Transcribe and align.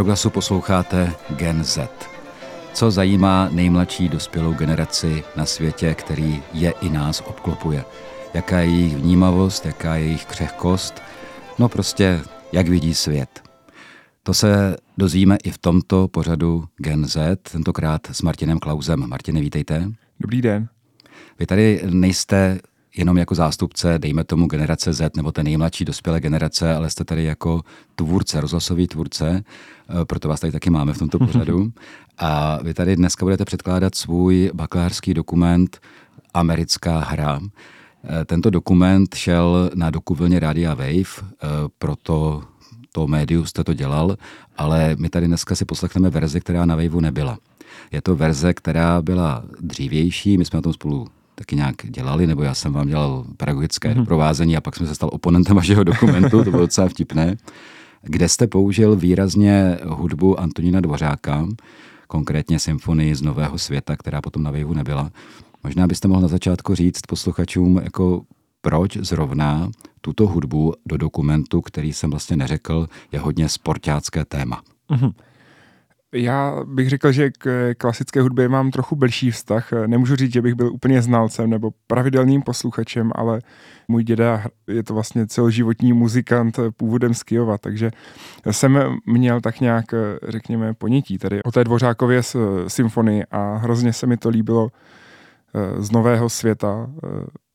Proglasu 0.00 0.30
posloucháte 0.30 1.14
Gen 1.36 1.64
Z. 1.64 1.90
Co 2.72 2.90
zajímá 2.90 3.48
nejmladší 3.52 4.08
dospělou 4.08 4.52
generaci 4.52 5.24
na 5.36 5.46
světě, 5.46 5.94
který 5.94 6.42
je 6.52 6.70
i 6.80 6.88
nás 6.88 7.22
obklopuje? 7.26 7.84
Jaká 8.34 8.58
je 8.58 8.70
jejich 8.70 8.96
vnímavost, 8.96 9.66
jaká 9.66 9.96
je 9.96 10.04
jejich 10.04 10.24
křehkost? 10.24 11.02
No 11.58 11.68
prostě, 11.68 12.20
jak 12.52 12.68
vidí 12.68 12.94
svět. 12.94 13.42
To 14.22 14.34
se 14.34 14.76
dozvíme 14.98 15.36
i 15.44 15.50
v 15.50 15.58
tomto 15.58 16.08
pořadu 16.08 16.64
Gen 16.76 17.04
Z, 17.04 17.38
tentokrát 17.52 18.00
s 18.12 18.22
Martinem 18.22 18.58
Klausem. 18.58 19.08
Martine, 19.08 19.40
vítejte. 19.40 19.92
Dobrý 20.20 20.42
den. 20.42 20.68
Vy 21.38 21.46
tady 21.46 21.82
nejste 21.90 22.58
jenom 22.96 23.18
jako 23.18 23.34
zástupce, 23.34 23.98
dejme 23.98 24.24
tomu 24.24 24.46
generace 24.46 24.92
Z 24.92 25.16
nebo 25.16 25.32
té 25.32 25.42
nejmladší 25.42 25.84
dospělé 25.84 26.20
generace, 26.20 26.74
ale 26.74 26.90
jste 26.90 27.04
tady 27.04 27.24
jako 27.24 27.60
tvůrce, 27.94 28.40
rozhlasový 28.40 28.86
tvůrce, 28.86 29.44
eh, 29.44 30.04
proto 30.04 30.28
vás 30.28 30.40
tady 30.40 30.52
taky 30.52 30.70
máme 30.70 30.92
v 30.92 30.98
tomto 30.98 31.18
pořadu. 31.26 31.72
A 32.18 32.62
vy 32.62 32.74
tady 32.74 32.96
dneska 32.96 33.26
budete 33.26 33.44
předkládat 33.44 33.94
svůj 33.94 34.50
bakalářský 34.54 35.14
dokument 35.14 35.80
Americká 36.34 36.98
hra. 36.98 37.40
Eh, 38.04 38.24
tento 38.24 38.50
dokument 38.50 39.14
šel 39.14 39.70
na 39.74 39.90
dokuvlně 39.90 40.40
Rádia 40.40 40.74
Wave, 40.74 40.92
eh, 40.92 41.48
proto 41.78 42.42
to 42.92 43.06
médiu 43.06 43.44
jste 43.44 43.64
to 43.64 43.74
dělal, 43.74 44.16
ale 44.56 44.96
my 44.98 45.08
tady 45.08 45.26
dneska 45.26 45.54
si 45.54 45.64
poslechneme 45.64 46.10
verzi, 46.10 46.40
která 46.40 46.66
na 46.66 46.76
Waveu 46.76 47.00
nebyla. 47.00 47.38
Je 47.92 48.02
to 48.02 48.16
verze, 48.16 48.54
která 48.54 49.02
byla 49.02 49.44
dřívější, 49.60 50.38
my 50.38 50.44
jsme 50.44 50.56
na 50.56 50.62
tom 50.62 50.72
spolu 50.72 51.08
taky 51.40 51.56
nějak 51.56 51.76
dělali, 51.84 52.26
nebo 52.26 52.42
já 52.42 52.54
jsem 52.54 52.72
vám 52.72 52.88
dělal 52.88 53.24
pedagogické 53.36 53.88
mm-hmm. 53.88 53.94
doprovázení 53.94 54.56
a 54.56 54.60
pak 54.60 54.76
jsem 54.76 54.86
se 54.86 54.94
stal 54.94 55.10
oponentem 55.12 55.56
vašeho 55.56 55.84
dokumentu, 55.84 56.44
to 56.44 56.50
bylo 56.50 56.62
docela 56.62 56.88
vtipné, 56.88 57.36
kde 58.02 58.28
jste 58.28 58.46
použil 58.46 58.96
výrazně 58.96 59.78
hudbu 59.86 60.40
Antonína 60.40 60.80
Dvořáka, 60.80 61.46
konkrétně 62.06 62.58
symfonii 62.58 63.14
z 63.14 63.22
Nového 63.22 63.58
světa, 63.58 63.96
která 63.96 64.20
potom 64.20 64.42
na 64.42 64.50
Waveu 64.50 64.74
nebyla. 64.74 65.10
Možná 65.64 65.86
byste 65.86 66.08
mohl 66.08 66.20
na 66.20 66.28
začátku 66.28 66.74
říct 66.74 67.00
posluchačům, 67.08 67.80
jako 67.84 68.22
proč 68.60 68.96
zrovna 68.96 69.70
tuto 70.00 70.26
hudbu 70.26 70.74
do 70.86 70.96
dokumentu, 70.96 71.60
který 71.60 71.92
jsem 71.92 72.10
vlastně 72.10 72.36
neřekl, 72.36 72.88
je 73.12 73.18
hodně 73.18 73.48
sportácké 73.48 74.24
téma. 74.24 74.62
Mm-hmm. 74.90 75.12
Já 76.14 76.56
bych 76.64 76.88
řekl, 76.88 77.12
že 77.12 77.30
k 77.30 77.74
klasické 77.78 78.20
hudbě 78.20 78.48
mám 78.48 78.70
trochu 78.70 78.96
blížší 78.96 79.30
vztah. 79.30 79.72
Nemůžu 79.86 80.16
říct, 80.16 80.32
že 80.32 80.42
bych 80.42 80.54
byl 80.54 80.72
úplně 80.72 81.02
znalcem 81.02 81.50
nebo 81.50 81.70
pravidelným 81.86 82.42
posluchačem, 82.42 83.12
ale 83.14 83.40
můj 83.88 84.04
děda 84.04 84.44
je 84.66 84.82
to 84.82 84.94
vlastně 84.94 85.26
celoživotní 85.26 85.92
muzikant 85.92 86.58
původem 86.76 87.14
z 87.14 87.22
Kijova, 87.22 87.58
takže 87.58 87.90
jsem 88.50 88.98
měl 89.06 89.40
tak 89.40 89.60
nějak, 89.60 89.84
řekněme, 90.28 90.74
ponětí 90.74 91.18
tady 91.18 91.42
o 91.42 91.52
té 91.52 91.64
Dvořákově 91.64 92.22
symfonii 92.66 93.24
a 93.30 93.56
hrozně 93.56 93.92
se 93.92 94.06
mi 94.06 94.16
to 94.16 94.28
líbilo 94.28 94.68
eh, 95.54 95.82
z 95.82 95.90
nového 95.90 96.28
světa, 96.28 96.90
eh, 97.04 97.08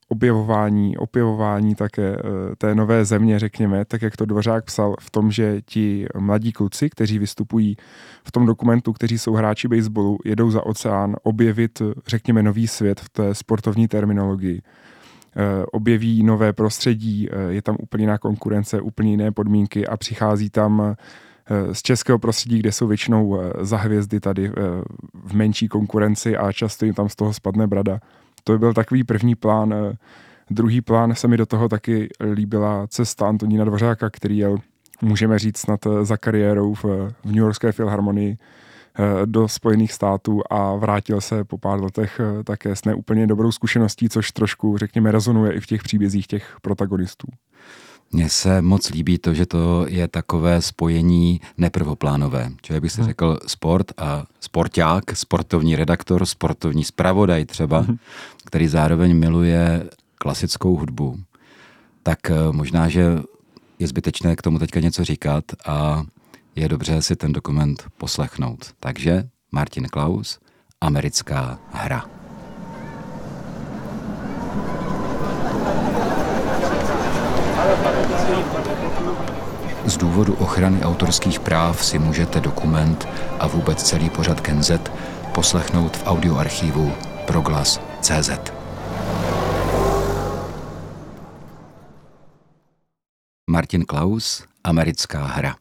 objevování, 0.08 0.96
opěvování 0.96 1.74
také 1.74 2.16
eh, 2.16 2.56
té 2.58 2.74
nové 2.74 3.04
země, 3.04 3.38
řekněme, 3.38 3.84
tak 3.84 4.02
jak 4.02 4.16
to 4.16 4.24
Dvořák 4.24 4.64
psal 4.64 4.94
v 5.00 5.10
tom, 5.10 5.30
že 5.30 5.62
ti 5.62 6.06
mladí 6.18 6.52
kluci, 6.52 6.90
kteří 6.90 7.18
vystupují 7.18 7.76
v 8.24 8.32
tom 8.32 8.46
dokumentu, 8.46 8.92
kteří 8.92 9.18
jsou 9.18 9.32
hráči 9.32 9.68
baseballu, 9.68 10.18
jedou 10.24 10.50
za 10.50 10.66
oceán 10.66 11.16
objevit, 11.22 11.82
řekněme, 12.06 12.42
nový 12.42 12.66
svět 12.66 13.00
v 13.00 13.08
té 13.08 13.34
sportovní 13.34 13.88
terminologii. 13.88 14.62
Eh, 15.36 15.66
objeví 15.72 16.22
nové 16.22 16.52
prostředí, 16.52 17.28
eh, 17.30 17.52
je 17.52 17.62
tam 17.62 17.76
úplně 17.80 18.02
jiná 18.02 18.18
konkurence, 18.18 18.80
úplně 18.80 19.10
jiné 19.10 19.32
podmínky 19.32 19.86
a 19.86 19.96
přichází 19.96 20.50
tam 20.50 20.96
z 21.72 21.82
českého 21.82 22.18
prostředí, 22.18 22.58
kde 22.58 22.72
jsou 22.72 22.86
většinou 22.86 23.40
za 23.60 23.76
hvězdy 23.76 24.20
tady 24.20 24.52
v 25.24 25.34
menší 25.34 25.68
konkurenci 25.68 26.36
a 26.36 26.52
často 26.52 26.84
jim 26.84 26.94
tam 26.94 27.08
z 27.08 27.16
toho 27.16 27.32
spadne 27.32 27.66
brada 27.66 28.00
to 28.46 28.58
byl 28.58 28.74
takový 28.74 29.04
první 29.04 29.34
plán. 29.34 29.74
Eh, 29.74 29.96
druhý 30.50 30.80
plán 30.80 31.14
se 31.14 31.28
mi 31.28 31.36
do 31.36 31.46
toho 31.46 31.68
taky 31.68 32.08
líbila 32.32 32.86
cesta 32.86 33.28
Antonína 33.28 33.64
Dvořáka, 33.64 34.10
který 34.10 34.38
jel, 34.38 34.58
můžeme 35.02 35.38
říct, 35.38 35.58
snad 35.58 35.86
eh, 35.86 36.04
za 36.04 36.16
kariérou 36.16 36.74
v, 36.74 36.84
v 36.84 37.24
New 37.24 37.36
Yorkské 37.36 37.72
filharmonii 37.72 38.36
eh, 38.38 39.26
do 39.26 39.48
Spojených 39.48 39.92
států 39.92 40.40
a 40.50 40.74
vrátil 40.74 41.20
se 41.20 41.44
po 41.44 41.58
pár 41.58 41.82
letech 41.82 42.20
také 42.44 42.76
s 42.76 42.84
neúplně 42.84 43.26
dobrou 43.26 43.52
zkušeností, 43.52 44.08
což 44.08 44.32
trošku, 44.32 44.78
řekněme, 44.78 45.12
rezonuje 45.12 45.52
i 45.52 45.60
v 45.60 45.66
těch 45.66 45.82
příbězích 45.82 46.26
těch 46.26 46.56
protagonistů. 46.62 47.26
Mně 48.12 48.28
se 48.28 48.62
moc 48.62 48.90
líbí 48.90 49.18
to, 49.18 49.34
že 49.34 49.46
to 49.46 49.86
je 49.88 50.08
takové 50.08 50.62
spojení 50.62 51.40
neprvoplánové. 51.58 52.52
Člověk 52.62 52.82
by 52.82 52.90
si 52.90 53.00
hmm. 53.00 53.08
řekl 53.08 53.38
sport 53.46 53.92
a 53.96 54.24
sporták, 54.40 55.16
sportovní 55.16 55.76
redaktor, 55.76 56.26
sportovní 56.26 56.84
zpravodaj 56.84 57.44
třeba, 57.44 57.78
hmm. 57.80 57.96
který 58.44 58.68
zároveň 58.68 59.16
miluje 59.16 59.90
klasickou 60.14 60.76
hudbu. 60.76 61.18
Tak 62.02 62.30
eh, 62.30 62.34
možná, 62.52 62.88
že 62.88 63.18
je 63.78 63.86
zbytečné 63.86 64.36
k 64.36 64.42
tomu 64.42 64.58
teďka 64.58 64.80
něco 64.80 65.04
říkat 65.04 65.44
a 65.66 66.04
je 66.56 66.68
dobře 66.68 67.02
si 67.02 67.16
ten 67.16 67.32
dokument 67.32 67.84
poslechnout. 67.98 68.74
Takže 68.80 69.28
Martin 69.52 69.86
Klaus, 69.86 70.38
americká 70.80 71.58
hra. 71.72 72.15
Z 79.86 79.96
důvodu 79.96 80.34
ochrany 80.34 80.82
autorských 80.82 81.40
práv 81.40 81.84
si 81.84 81.98
můžete 81.98 82.40
dokument 82.40 83.08
a 83.38 83.46
vůbec 83.46 83.82
celý 83.82 84.10
pořad 84.10 84.40
Kenzet 84.40 84.92
poslechnout 85.34 85.96
v 85.96 86.06
audioarchivu 86.06 86.92
proglas.cz. 87.26 88.30
Martin 93.50 93.84
Klaus, 93.84 94.44
Americká 94.64 95.26
hra. 95.26 95.56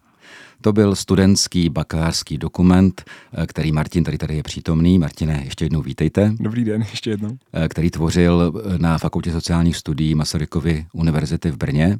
To 0.66 0.74
byl 0.74 0.96
studentský 0.96 1.70
bakalářský 1.70 2.38
dokument, 2.38 3.03
který 3.48 3.72
Martin 3.72 4.03
tady 4.03 4.18
tady 4.18 4.36
je 4.36 4.44
přítomný. 4.44 5.00
Martine, 5.00 5.42
ještě 5.46 5.66
jednou 5.66 5.81
vítejte. 5.81 6.34
Dobrý 6.40 6.64
den, 6.64 6.81
ještě 6.81 7.09
jednou. 7.09 7.38
Který 7.70 7.92
tvořil 7.92 8.53
na 8.78 8.98
Fakultě 8.98 9.31
sociálních 9.31 9.78
studií 9.78 10.16
Masarykovy 10.16 10.86
univerzity 10.94 11.52
v 11.52 11.58
Brně 11.58 12.00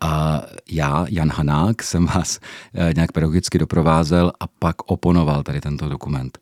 a 0.00 0.42
já, 0.70 1.06
Jan 1.08 1.30
Hanák, 1.30 1.82
jsem 1.82 2.06
vás 2.06 2.40
eh, 2.74 2.92
nějak 2.94 3.12
pedagogicky 3.12 3.58
doprovázel 3.58 4.32
a 4.40 4.46
pak 4.46 4.76
oponoval 4.90 5.42
tady 5.42 5.60
tento 5.60 5.88
dokument. 5.88 6.38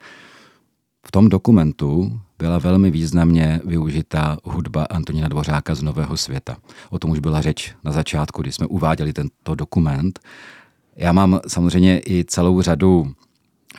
V 1.07 1.11
tom 1.11 1.29
dokumentu 1.29 2.21
byla 2.39 2.59
velmi 2.59 2.91
významně 2.91 3.61
využita 3.65 4.37
hudba 4.45 4.87
Antonína 4.91 5.29
Dvořáka 5.29 5.75
z 5.75 5.83
Nového 5.83 6.17
světa. 6.17 6.57
O 6.91 6.99
tom 6.99 7.11
už 7.11 7.19
byla 7.19 7.41
řeč 7.41 7.75
na 7.85 7.93
začátku, 7.93 8.43
kdy 8.43 8.53
jsme 8.53 8.67
uváděli 8.67 9.13
tento 9.13 9.55
dokument. 9.55 10.21
Já 10.97 11.13
mám 11.13 11.41
samozřejmě 11.49 12.01
i 12.07 12.25
celou 12.25 12.63
řadu, 12.63 13.13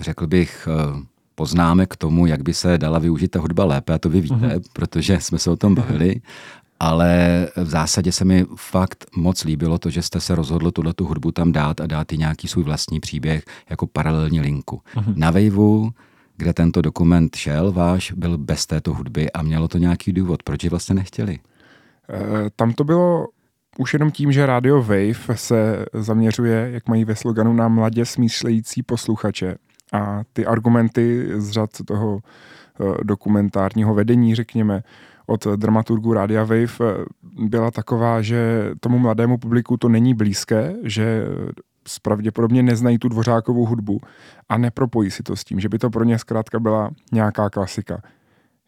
řekl 0.02 0.28
bych, 0.28 0.68
eh, 0.72 1.06
poznámek 1.36 1.94
k 1.94 1.98
tomu, 1.98 2.26
jak 2.26 2.44
by 2.44 2.54
se 2.54 2.78
dala 2.78 3.00
využít 3.00 3.28
ta 3.28 3.40
hudba 3.40 3.66
lépe, 3.66 3.94
a 3.94 3.98
to 3.98 4.10
vy 4.10 4.22
víte, 4.22 4.36
uh-huh. 4.36 4.64
protože 4.74 5.20
jsme 5.20 5.40
se 5.40 5.50
o 5.52 5.56
tom 5.56 5.76
bavili 5.76 6.22
ale 6.84 7.48
v 7.56 7.70
zásadě 7.70 8.12
se 8.12 8.26
mi 8.26 8.46
fakt 8.56 9.06
moc 9.16 9.44
líbilo 9.44 9.78
to, 9.78 9.90
že 9.90 10.02
jste 10.02 10.20
se 10.20 10.36
rozhodl 10.36 10.72
tuhle 10.72 10.94
tu 10.94 11.06
hudbu 11.06 11.32
tam 11.32 11.52
dát 11.52 11.82
a 11.82 11.88
dát 11.88 12.14
i 12.14 12.18
nějaký 12.18 12.48
svůj 12.48 12.64
vlastní 12.64 13.00
příběh 13.00 13.46
jako 13.70 13.88
paralelní 13.88 14.42
linku. 14.42 14.82
Uh-huh. 14.96 15.14
Na 15.16 15.32
Waveu, 15.32 15.92
kde 16.38 16.54
tento 16.54 16.82
dokument 16.82 17.36
šel 17.36 17.72
váš, 17.72 18.12
byl 18.12 18.38
bez 18.38 18.66
této 18.66 18.94
hudby 18.94 19.32
a 19.32 19.42
mělo 19.42 19.68
to 19.68 19.78
nějaký 19.78 20.14
důvod. 20.14 20.44
Proč 20.44 20.64
ji 20.64 20.70
vlastně 20.70 20.96
nechtěli? 20.96 21.40
E, 22.10 22.50
tam 22.56 22.74
to 22.74 22.84
bylo 22.84 23.28
už 23.78 23.94
jenom 23.94 24.12
tím, 24.12 24.32
že 24.32 24.46
Radio 24.46 24.82
Wave 24.82 25.36
se 25.36 25.86
zaměřuje, 25.94 26.70
jak 26.74 26.88
mají 26.88 27.06
ve 27.06 27.16
sloganu, 27.16 27.54
na 27.54 27.68
mladě 27.68 28.06
smýšlející 28.06 28.84
posluchače. 28.84 29.56
A 29.94 30.22
ty 30.34 30.46
argumenty 30.46 31.30
z 31.36 31.52
řad 31.52 31.70
toho 31.86 32.20
e, 32.20 33.04
dokumentárního 33.04 33.94
vedení, 33.94 34.36
řekněme, 34.36 34.84
od 35.26 35.48
dramaturgu 35.48 36.14
Rádia 36.14 36.42
Wave 36.42 36.64
eh, 36.82 37.06
byla 37.40 37.72
taková, 37.72 38.22
že 38.22 38.72
tomu 38.80 39.00
mladému 39.00 39.38
publiku 39.38 39.78
to 39.78 39.90
není 39.90 40.14
blízké, 40.14 40.76
že 40.84 41.26
pravděpodobně 42.02 42.64
neznají 42.64 42.98
tu 42.98 43.08
dvořákovou 43.08 43.66
hudbu 43.66 44.02
a 44.50 44.58
nepropojí 44.58 45.12
si 45.12 45.24
to 45.24 45.36
s 45.36 45.44
tím, 45.44 45.60
že 45.60 45.70
by 45.70 45.80
to 45.80 45.90
pro 45.90 46.04
ně 46.04 46.20
zkrátka 46.20 46.60
byla 46.60 46.90
nějaká 47.12 47.50
klasika. 47.50 48.02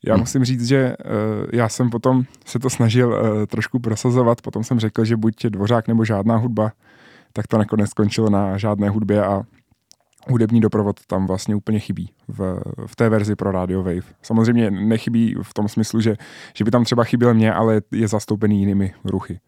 Já 0.05 0.13
hmm. 0.13 0.21
musím 0.21 0.43
říct, 0.43 0.67
že 0.67 0.95
uh, 1.05 1.13
já 1.53 1.69
jsem 1.69 1.89
potom 1.89 2.23
se 2.45 2.59
to 2.59 2.69
snažil 2.69 3.09
uh, 3.09 3.45
trošku 3.45 3.79
prosazovat, 3.79 4.41
potom 4.41 4.63
jsem 4.63 4.79
řekl, 4.79 5.05
že 5.05 5.17
buď 5.17 5.45
dvořák 5.45 5.87
nebo 5.87 6.05
žádná 6.05 6.37
hudba, 6.37 6.71
tak 7.33 7.47
to 7.47 7.57
nakonec 7.57 7.89
skončilo 7.89 8.29
na 8.29 8.57
žádné 8.57 8.89
hudbě 8.89 9.23
a 9.23 9.43
hudební 10.27 10.61
doprovod 10.61 10.99
tam 11.07 11.27
vlastně 11.27 11.55
úplně 11.55 11.79
chybí 11.79 12.09
v, 12.27 12.61
v 12.85 12.95
té 12.95 13.09
verzi 13.09 13.35
pro 13.35 13.51
Radio 13.51 13.83
Wave. 13.83 14.13
Samozřejmě 14.21 14.71
nechybí 14.71 15.35
v 15.41 15.53
tom 15.53 15.67
smyslu, 15.67 16.01
že, 16.01 16.15
že 16.53 16.63
by 16.63 16.71
tam 16.71 16.83
třeba 16.83 17.03
chyběl 17.03 17.33
mě, 17.33 17.53
ale 17.53 17.81
je 17.91 18.07
zastoupený 18.07 18.59
jinými 18.59 18.93
ruchy. 19.03 19.39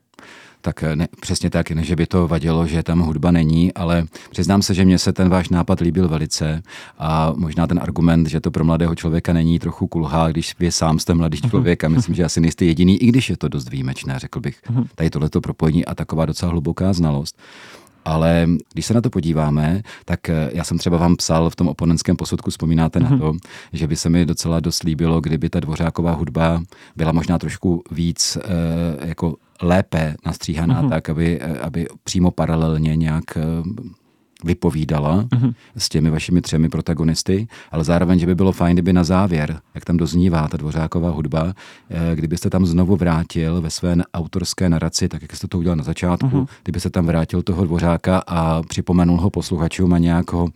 Tak 0.61 0.83
ne, 0.95 1.07
přesně 1.21 1.49
tak, 1.49 1.71
ne, 1.71 1.83
že 1.83 1.95
by 1.95 2.07
to 2.07 2.27
vadilo, 2.27 2.67
že 2.67 2.83
tam 2.83 2.99
hudba 2.99 3.31
není, 3.31 3.73
ale 3.73 4.05
přiznám 4.29 4.61
se, 4.61 4.73
že 4.73 4.85
mně 4.85 4.99
se 4.99 5.13
ten 5.13 5.29
váš 5.29 5.49
nápad 5.49 5.79
líbil 5.79 6.07
velice 6.07 6.61
a 6.99 7.33
možná 7.35 7.67
ten 7.67 7.79
argument, 7.83 8.27
že 8.27 8.41
to 8.41 8.51
pro 8.51 8.63
mladého 8.63 8.95
člověka 8.95 9.33
není 9.33 9.59
trochu 9.59 9.87
kulhá, 9.87 10.31
když 10.31 10.55
vy 10.59 10.71
sám 10.71 10.99
jste 10.99 11.13
mladý 11.13 11.39
mhm. 11.43 11.49
člověk 11.49 11.83
a 11.83 11.89
myslím, 11.89 12.15
že 12.15 12.23
asi 12.23 12.41
nejste 12.41 12.65
jediný, 12.65 12.97
i 13.03 13.07
když 13.07 13.29
je 13.29 13.37
to 13.37 13.47
dost 13.47 13.69
výjimečné, 13.69 14.19
řekl 14.19 14.39
bych. 14.39 14.61
Mhm. 14.69 14.85
Tady 14.95 15.09
tohleto 15.09 15.41
propojení 15.41 15.85
a 15.85 15.95
taková 15.95 16.25
docela 16.25 16.51
hluboká 16.51 16.93
znalost. 16.93 17.37
Ale 18.07 18.47
když 18.73 18.85
se 18.85 18.93
na 18.93 19.01
to 19.01 19.09
podíváme, 19.09 19.81
tak 20.05 20.29
eh, 20.29 20.49
já 20.53 20.63
jsem 20.63 20.77
třeba 20.77 20.97
vám 20.97 21.15
psal 21.15 21.49
v 21.49 21.55
tom 21.55 21.67
oponentském 21.67 22.15
posudku, 22.15 22.49
vzpomínáte 22.49 22.99
mm-hmm. 22.99 23.03
na 23.03 23.09
mhm. 23.09 23.19
to, 23.19 23.33
že 23.73 23.87
by 23.87 23.95
se 23.95 24.09
mi 24.09 24.25
docela 24.25 24.59
dost 24.59 24.83
líbilo, 24.83 25.21
kdyby 25.21 25.49
ta 25.49 25.59
dvořáková 25.59 26.11
hudba 26.11 26.63
byla 26.95 27.11
možná 27.11 27.39
trošku 27.39 27.83
víc 27.91 28.37
e, 28.37 29.07
jako 29.07 29.35
lépe 29.61 30.15
nastříhaná, 30.25 30.83
mm-hmm. 30.83 30.89
tak 30.89 31.09
aby, 31.09 31.39
eh, 31.41 31.59
aby 31.59 31.87
přímo 32.03 32.31
paralelně 32.31 32.95
nějak 32.95 33.37
vypovídala 34.43 35.23
mm-hmm. 35.23 35.53
s 35.77 35.89
těmi 35.89 36.09
vašimi 36.09 36.41
třemi 36.41 36.69
protagonisty, 36.69 37.47
ale 37.71 37.83
zároveň, 37.83 38.19
že 38.19 38.25
by 38.25 38.35
bylo 38.35 38.51
fajn, 38.51 38.75
kdyby 38.75 38.93
na 38.93 39.03
závěr, 39.03 39.59
jak 39.75 39.85
tam 39.85 39.97
doznívá 39.97 40.47
ta 40.47 40.57
dvořáková 40.57 41.09
hudba, 41.09 41.53
eh, 41.89 42.15
kdybyste 42.15 42.49
tam 42.49 42.65
znovu 42.65 42.95
vrátil 42.95 43.61
ve 43.61 43.69
své 43.69 43.95
autorské 44.13 44.69
naraci, 44.69 45.07
tak 45.07 45.21
jak 45.21 45.35
jste 45.35 45.47
to 45.47 45.57
udělal 45.57 45.75
na 45.75 45.83
začátku, 45.83 46.27
mm-hmm. 46.27 46.47
kdyby 46.63 46.79
se 46.79 46.89
tam 46.89 47.05
vrátil 47.05 47.41
toho 47.41 47.65
dvořáka 47.65 48.23
a 48.27 48.63
připomenul 48.63 49.21
ho 49.21 49.29
posluchačům 49.29 49.93
a 49.93 49.97
nějak, 49.97 50.31
ho, 50.31 50.49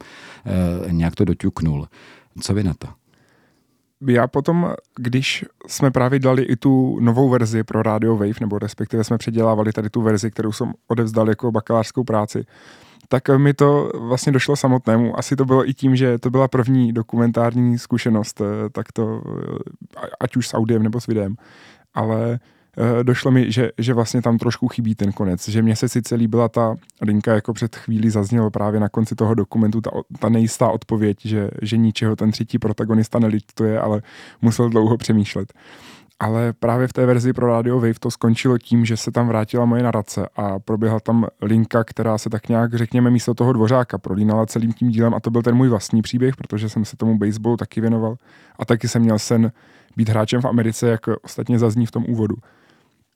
eh, 0.46 0.92
nějak 0.94 1.16
to 1.16 1.26
doťuknul. 1.26 1.88
Co 2.42 2.54
vy 2.54 2.64
na 2.64 2.74
to? 2.74 2.88
já 4.08 4.28
potom, 4.28 4.74
když 4.96 5.46
jsme 5.68 5.92
právě 5.92 6.20
dali 6.20 6.44
i 6.44 6.56
tu 6.56 7.00
novou 7.00 7.30
verzi 7.30 7.64
pro 7.64 7.84
Radio 7.84 8.18
Wave, 8.18 8.40
nebo 8.42 8.60
respektive 8.60 9.04
jsme 9.04 9.18
předělávali 9.18 9.74
tady 9.74 9.90
tu 9.90 10.02
verzi, 10.02 10.32
kterou 10.32 10.52
jsem 10.52 10.74
odevzdal 10.88 11.30
jako 11.30 11.52
bakalářskou 11.52 12.04
práci, 12.04 12.46
tak 13.12 13.30
mi 13.38 13.54
to 13.54 13.92
vlastně 14.00 14.32
došlo 14.32 14.56
samotnému. 14.56 15.20
Asi 15.20 15.36
to 15.36 15.46
bylo 15.46 15.70
i 15.70 15.74
tím, 15.74 15.96
že 15.96 16.18
to 16.18 16.30
byla 16.30 16.48
první 16.48 16.94
dokumentární 16.94 17.78
zkušenost, 17.78 18.42
eh, 18.42 18.70
tak 18.70 18.92
to, 18.92 19.22
eh, 20.04 20.08
ať 20.20 20.36
už 20.36 20.48
s 20.48 20.54
audiem 20.54 20.84
nebo 20.84 21.02
s 21.02 21.08
videem. 21.08 21.36
Ale 21.94 22.40
eh, 22.78 23.04
došlo 23.04 23.32
mi, 23.32 23.52
že, 23.52 23.72
že 23.78 23.94
vlastně 23.94 24.22
tam 24.22 24.38
trošku 24.38 24.68
chybí 24.68 24.96
ten 24.96 25.12
konec, 25.12 25.50
že 25.50 25.62
mě 25.62 25.76
se 25.76 25.90
sice 25.90 26.16
líbila 26.16 26.50
ta 26.50 26.76
linka, 27.02 27.34
jako 27.34 27.54
před 27.54 27.76
chvílí 27.76 28.10
zaznělo 28.10 28.50
právě 28.50 28.80
na 28.80 28.90
konci 28.90 29.16
toho 29.16 29.34
dokumentu, 29.34 29.82
ta, 29.82 29.92
ta 30.20 30.30
nejistá 30.30 30.70
odpověď, 30.70 31.18
že, 31.26 31.50
že 31.62 31.78
ničeho 31.78 32.16
ten 32.16 32.32
třetí 32.32 32.60
protagonista 32.60 33.20
nelituje, 33.20 33.80
ale 33.80 34.02
musel 34.42 34.70
dlouho 34.70 34.98
přemýšlet 34.98 35.54
ale 36.22 36.54
právě 36.54 36.88
v 36.88 36.94
té 36.94 37.06
verzi 37.06 37.34
pro 37.34 37.48
Radio 37.48 37.76
Wave 37.76 38.00
to 38.00 38.12
skončilo 38.12 38.58
tím, 38.58 38.86
že 38.86 38.98
se 38.98 39.12
tam 39.12 39.28
vrátila 39.28 39.66
moje 39.66 39.84
narace 39.84 40.30
a 40.36 40.60
proběhla 40.60 41.00
tam 41.00 41.28
linka, 41.42 41.84
která 41.84 42.18
se 42.18 42.30
tak 42.30 42.50
nějak, 42.50 42.74
řekněme, 42.74 43.10
místo 43.10 43.34
toho 43.34 43.54
dvořáka 43.54 43.98
prolínala 43.98 44.46
celým 44.46 44.74
tím 44.74 44.90
dílem 44.90 45.14
a 45.14 45.20
to 45.20 45.30
byl 45.30 45.42
ten 45.42 45.56
můj 45.56 45.70
vlastní 45.70 46.02
příběh, 46.02 46.36
protože 46.36 46.70
jsem 46.70 46.86
se 46.86 46.98
tomu 46.98 47.18
baseballu 47.18 47.58
taky 47.58 47.82
věnoval 47.82 48.16
a 48.60 48.66
taky 48.66 48.88
jsem 48.88 49.02
měl 49.02 49.20
sen 49.20 49.52
být 49.98 50.10
hráčem 50.10 50.42
v 50.42 50.46
Americe, 50.46 50.90
jak 50.90 51.02
ostatně 51.22 51.60
zazní 51.60 51.86
v 51.86 51.92
tom 51.92 52.06
úvodu. 52.08 52.36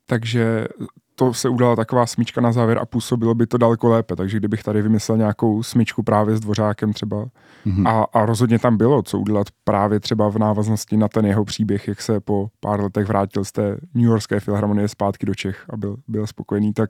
Takže 0.05 0.67
to 1.15 1.33
se 1.33 1.49
udala 1.49 1.75
taková 1.75 2.05
smyčka 2.05 2.41
na 2.41 2.51
závěr 2.51 2.79
a 2.81 2.85
působilo 2.85 3.35
by 3.35 3.47
to 3.47 3.57
daleko 3.57 3.89
lépe. 3.89 4.15
Takže 4.15 4.37
kdybych 4.37 4.63
tady 4.63 4.81
vymyslel 4.81 5.17
nějakou 5.17 5.63
smyčku 5.63 6.03
právě 6.03 6.37
s 6.37 6.39
dvořákem 6.39 6.93
třeba 6.93 7.25
mm-hmm. 7.65 7.87
a, 7.87 8.03
a 8.03 8.25
rozhodně 8.25 8.59
tam 8.59 8.77
bylo, 8.77 9.01
co 9.01 9.19
udělat 9.19 9.47
právě 9.63 9.99
třeba 9.99 10.29
v 10.29 10.37
návaznosti 10.37 10.97
na 10.97 11.07
ten 11.07 11.25
jeho 11.25 11.45
příběh, 11.45 11.87
jak 11.87 12.01
se 12.01 12.19
po 12.19 12.47
pár 12.59 12.83
letech 12.83 13.07
vrátil 13.07 13.43
z 13.43 13.51
té 13.51 13.77
New 13.93 14.05
Yorkské 14.05 14.39
filharmonie 14.39 14.87
zpátky 14.87 15.25
do 15.25 15.35
Čech 15.35 15.65
a 15.69 15.77
byl, 15.77 15.97
byl 16.07 16.27
spokojený, 16.27 16.73
tak, 16.73 16.89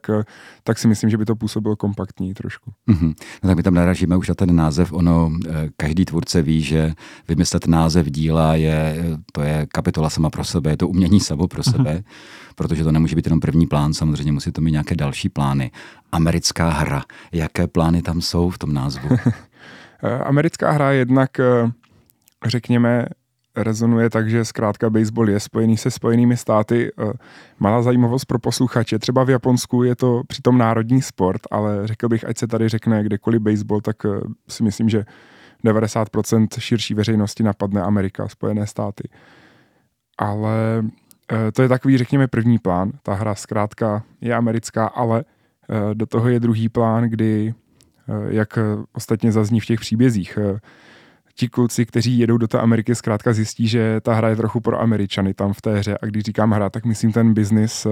tak 0.64 0.78
si 0.78 0.88
myslím, 0.88 1.10
že 1.10 1.18
by 1.18 1.24
to 1.24 1.36
působilo 1.36 1.76
kompaktní 1.76 2.34
trošku. 2.34 2.70
Mm-hmm. 2.88 3.14
No 3.42 3.48
tak 3.48 3.56
my 3.56 3.62
tam 3.62 3.74
naražíme 3.74 4.16
už 4.16 4.28
na 4.28 4.34
ten 4.34 4.56
název. 4.56 4.92
Ono, 4.92 5.30
eh, 5.48 5.68
každý 5.76 6.04
tvůrce 6.04 6.42
ví, 6.42 6.62
že 6.62 6.92
vymyslet 7.28 7.66
název 7.66 8.06
díla 8.06 8.54
je, 8.54 9.04
to 9.32 9.42
je 9.42 9.66
kapitola 9.72 10.10
sama 10.10 10.30
pro 10.30 10.44
sebe, 10.44 10.70
je 10.70 10.76
to 10.76 10.88
umění 10.88 11.20
samo 11.20 11.48
pro 11.48 11.62
sebe. 11.62 11.94
Mm-hmm 11.94 12.46
protože 12.56 12.84
to 12.84 12.92
nemůže 12.92 13.16
být 13.16 13.26
jenom 13.26 13.40
první 13.40 13.66
plán, 13.66 13.94
samozřejmě 13.94 14.15
musí 14.24 14.52
to 14.52 14.60
mít 14.60 14.72
nějaké 14.72 14.94
další 14.94 15.28
plány. 15.28 15.70
Americká 16.12 16.70
hra, 16.70 17.02
jaké 17.32 17.66
plány 17.66 18.02
tam 18.02 18.20
jsou 18.20 18.50
v 18.50 18.58
tom 18.58 18.74
názvu? 18.74 19.08
Americká 20.24 20.70
hra 20.70 20.92
jednak, 20.92 21.40
eh, 21.40 21.70
řekněme, 22.46 23.06
rezonuje 23.56 24.10
tak, 24.10 24.30
že 24.30 24.44
zkrátka 24.44 24.90
baseball 24.90 25.30
je 25.30 25.40
spojený 25.40 25.76
se 25.76 25.90
spojenými 25.90 26.36
státy. 26.36 26.90
Eh, 26.98 27.12
malá 27.58 27.82
zajímavost 27.82 28.24
pro 28.24 28.38
posluchače. 28.38 28.98
Třeba 28.98 29.24
v 29.24 29.30
Japonsku 29.30 29.82
je 29.82 29.96
to 29.96 30.22
přitom 30.26 30.58
národní 30.58 31.02
sport, 31.02 31.40
ale 31.50 31.86
řekl 31.86 32.08
bych, 32.08 32.24
ať 32.24 32.38
se 32.38 32.46
tady 32.46 32.68
řekne 32.68 33.02
kdekoliv 33.04 33.42
baseball, 33.42 33.80
tak 33.80 33.96
eh, 34.04 34.08
si 34.48 34.62
myslím, 34.62 34.88
že 34.88 35.04
90% 35.64 36.46
širší 36.58 36.94
veřejnosti 36.94 37.42
napadne 37.42 37.82
Amerika, 37.82 38.28
Spojené 38.28 38.66
státy. 38.66 39.08
Ale 40.18 40.82
Eh, 40.82 41.05
to 41.52 41.62
je 41.62 41.68
takový, 41.68 41.98
řekněme, 41.98 42.26
první 42.26 42.58
plán. 42.58 42.92
Ta 43.02 43.14
hra 43.14 43.34
zkrátka 43.34 44.02
je 44.20 44.34
americká, 44.34 44.86
ale 44.86 45.24
eh, 45.70 45.94
do 45.94 46.06
toho 46.06 46.28
je 46.28 46.40
druhý 46.40 46.68
plán, 46.68 47.04
kdy, 47.04 47.54
eh, 48.08 48.34
jak 48.34 48.58
ostatně 48.92 49.32
zazní 49.32 49.60
v 49.60 49.66
těch 49.66 49.80
příbězích, 49.80 50.38
ti 51.34 51.48
kluci, 51.48 51.86
kteří 51.86 52.18
jedou 52.18 52.36
do 52.36 52.48
té 52.48 52.58
Ameriky, 52.58 52.94
zkrátka 52.94 53.32
zjistí, 53.32 53.68
že 53.68 54.00
ta 54.00 54.14
hra 54.14 54.28
je 54.28 54.36
trochu 54.36 54.60
pro 54.60 54.80
Američany 54.80 55.34
tam 55.34 55.52
v 55.52 55.60
té 55.60 55.78
hře. 55.78 55.98
A 56.02 56.06
když 56.06 56.24
říkám 56.24 56.50
hra, 56.50 56.70
tak 56.70 56.84
myslím 56.84 57.12
ten 57.12 57.34
biznis, 57.34 57.86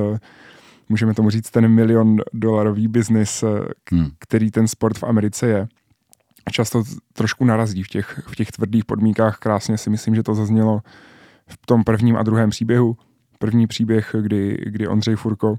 můžeme 0.88 1.14
tomu 1.14 1.30
říct 1.30 1.50
ten 1.50 1.68
milion 1.68 2.16
dolarový 2.32 2.88
biznis, 2.88 3.44
hmm. 3.90 4.10
který 4.18 4.50
ten 4.50 4.68
sport 4.68 4.98
v 4.98 5.04
Americe 5.04 5.46
je. 5.46 5.68
Často 6.50 6.82
trošku 7.12 7.44
narazí 7.44 7.82
v 7.82 7.88
těch, 7.88 8.22
v 8.26 8.36
těch 8.36 8.50
tvrdých 8.50 8.84
podmínkách. 8.84 9.38
Krásně 9.38 9.78
si 9.78 9.90
myslím, 9.90 10.14
že 10.14 10.22
to 10.22 10.34
zaznělo 10.34 10.80
v 11.46 11.66
tom 11.66 11.84
prvním 11.84 12.16
a 12.16 12.22
druhém 12.22 12.50
příběhu 12.50 12.96
první 13.44 13.66
příběh, 13.66 14.14
kdy, 14.20 14.58
kdy 14.66 14.88
Ondřej 14.88 15.16
Furko 15.16 15.58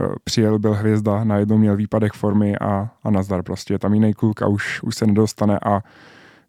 eh, 0.00 0.02
přijel, 0.24 0.58
byl 0.58 0.74
hvězda, 0.74 1.24
najednou 1.24 1.58
měl 1.58 1.76
výpadek 1.76 2.12
formy 2.12 2.58
a, 2.58 2.90
a 3.02 3.10
nazdar 3.10 3.42
prostě. 3.42 3.74
Je 3.74 3.78
tam 3.78 3.94
jiný 3.94 4.14
kluk 4.14 4.42
a 4.42 4.46
už, 4.46 4.82
už 4.82 4.94
se 4.94 5.06
nedostane 5.06 5.58
a 5.58 5.80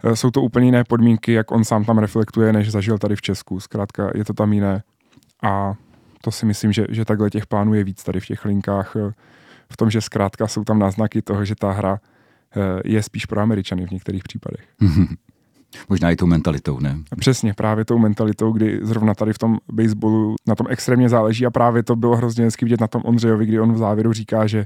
eh, 0.03 0.15
jsou 0.15 0.31
to 0.31 0.41
úplně 0.41 0.65
jiné 0.65 0.83
podmínky, 0.83 1.33
jak 1.33 1.51
on 1.51 1.63
sám 1.63 1.85
tam 1.85 1.97
reflektuje, 1.97 2.53
než 2.53 2.71
zažil 2.71 2.97
tady 2.97 3.15
v 3.15 3.21
Česku. 3.21 3.59
Zkrátka 3.59 4.11
je 4.15 4.25
to 4.25 4.33
tam 4.33 4.53
jiné 4.53 4.83
a 5.43 5.73
to 6.21 6.31
si 6.31 6.45
myslím, 6.45 6.71
že, 6.71 6.85
že 6.89 7.05
takhle 7.05 7.29
těch 7.29 7.47
plánů 7.47 7.73
je 7.73 7.83
víc 7.83 8.03
tady 8.03 8.19
v 8.19 8.25
těch 8.25 8.45
linkách. 8.45 8.95
Eh, 8.95 9.11
v 9.71 9.77
tom, 9.77 9.89
že 9.89 10.01
zkrátka 10.01 10.47
jsou 10.47 10.63
tam 10.63 10.79
náznaky 10.79 11.21
toho, 11.21 11.45
že 11.45 11.55
ta 11.55 11.71
hra 11.71 11.99
je 12.85 13.03
spíš 13.03 13.25
pro 13.25 13.41
Američany 13.41 13.87
v 13.87 13.91
některých 13.91 14.23
případech. 14.23 14.65
Možná 15.89 16.11
i 16.11 16.15
tou 16.15 16.25
mentalitou, 16.25 16.79
ne? 16.79 16.97
Přesně, 17.19 17.53
právě 17.53 17.85
tou 17.85 17.97
mentalitou, 17.97 18.51
kdy 18.51 18.79
zrovna 18.81 19.13
tady 19.13 19.33
v 19.33 19.37
tom 19.37 19.57
baseballu 19.71 20.35
na 20.47 20.55
tom 20.55 20.67
extrémně 20.69 21.09
záleží 21.09 21.45
a 21.45 21.51
právě 21.51 21.83
to 21.83 21.95
bylo 21.95 22.15
hrozně 22.15 22.43
hezky 22.43 22.65
vidět 22.65 22.81
na 22.81 22.87
tom 22.87 23.01
Ondřejovi, 23.05 23.45
kdy 23.45 23.59
on 23.59 23.73
v 23.73 23.77
závěru 23.77 24.13
říká, 24.13 24.47
že 24.47 24.65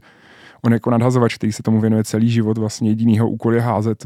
on 0.66 0.74
jako 0.74 0.90
nadhazovač, 0.90 1.36
který 1.36 1.52
se 1.52 1.64
tomu 1.64 1.82
věnuje 1.82 2.04
celý 2.04 2.30
život, 2.30 2.58
vlastně 2.58 2.90
jedinýho 2.90 3.30
úkol 3.30 3.54
je 3.54 3.62
házet, 3.62 4.06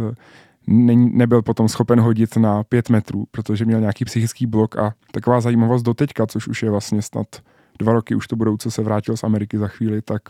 ne, 0.67 0.95
nebyl 0.95 1.41
potom 1.41 1.69
schopen 1.69 1.99
hodit 1.99 2.37
na 2.37 2.63
pět 2.63 2.89
metrů, 2.89 3.25
protože 3.31 3.65
měl 3.65 3.79
nějaký 3.79 4.05
psychický 4.05 4.45
blok 4.45 4.77
a 4.77 4.93
taková 5.11 5.41
zajímavost 5.41 5.83
do 5.83 5.93
teďka, 5.93 6.27
což 6.27 6.47
už 6.47 6.63
je 6.63 6.69
vlastně 6.69 7.01
snad 7.01 7.27
dva 7.79 7.93
roky, 7.93 8.15
už 8.15 8.27
to 8.27 8.35
budou, 8.35 8.57
co 8.57 8.71
se 8.71 8.81
vrátil 8.81 9.17
z 9.17 9.23
Ameriky 9.23 9.57
za 9.57 9.67
chvíli, 9.67 10.01
tak 10.01 10.21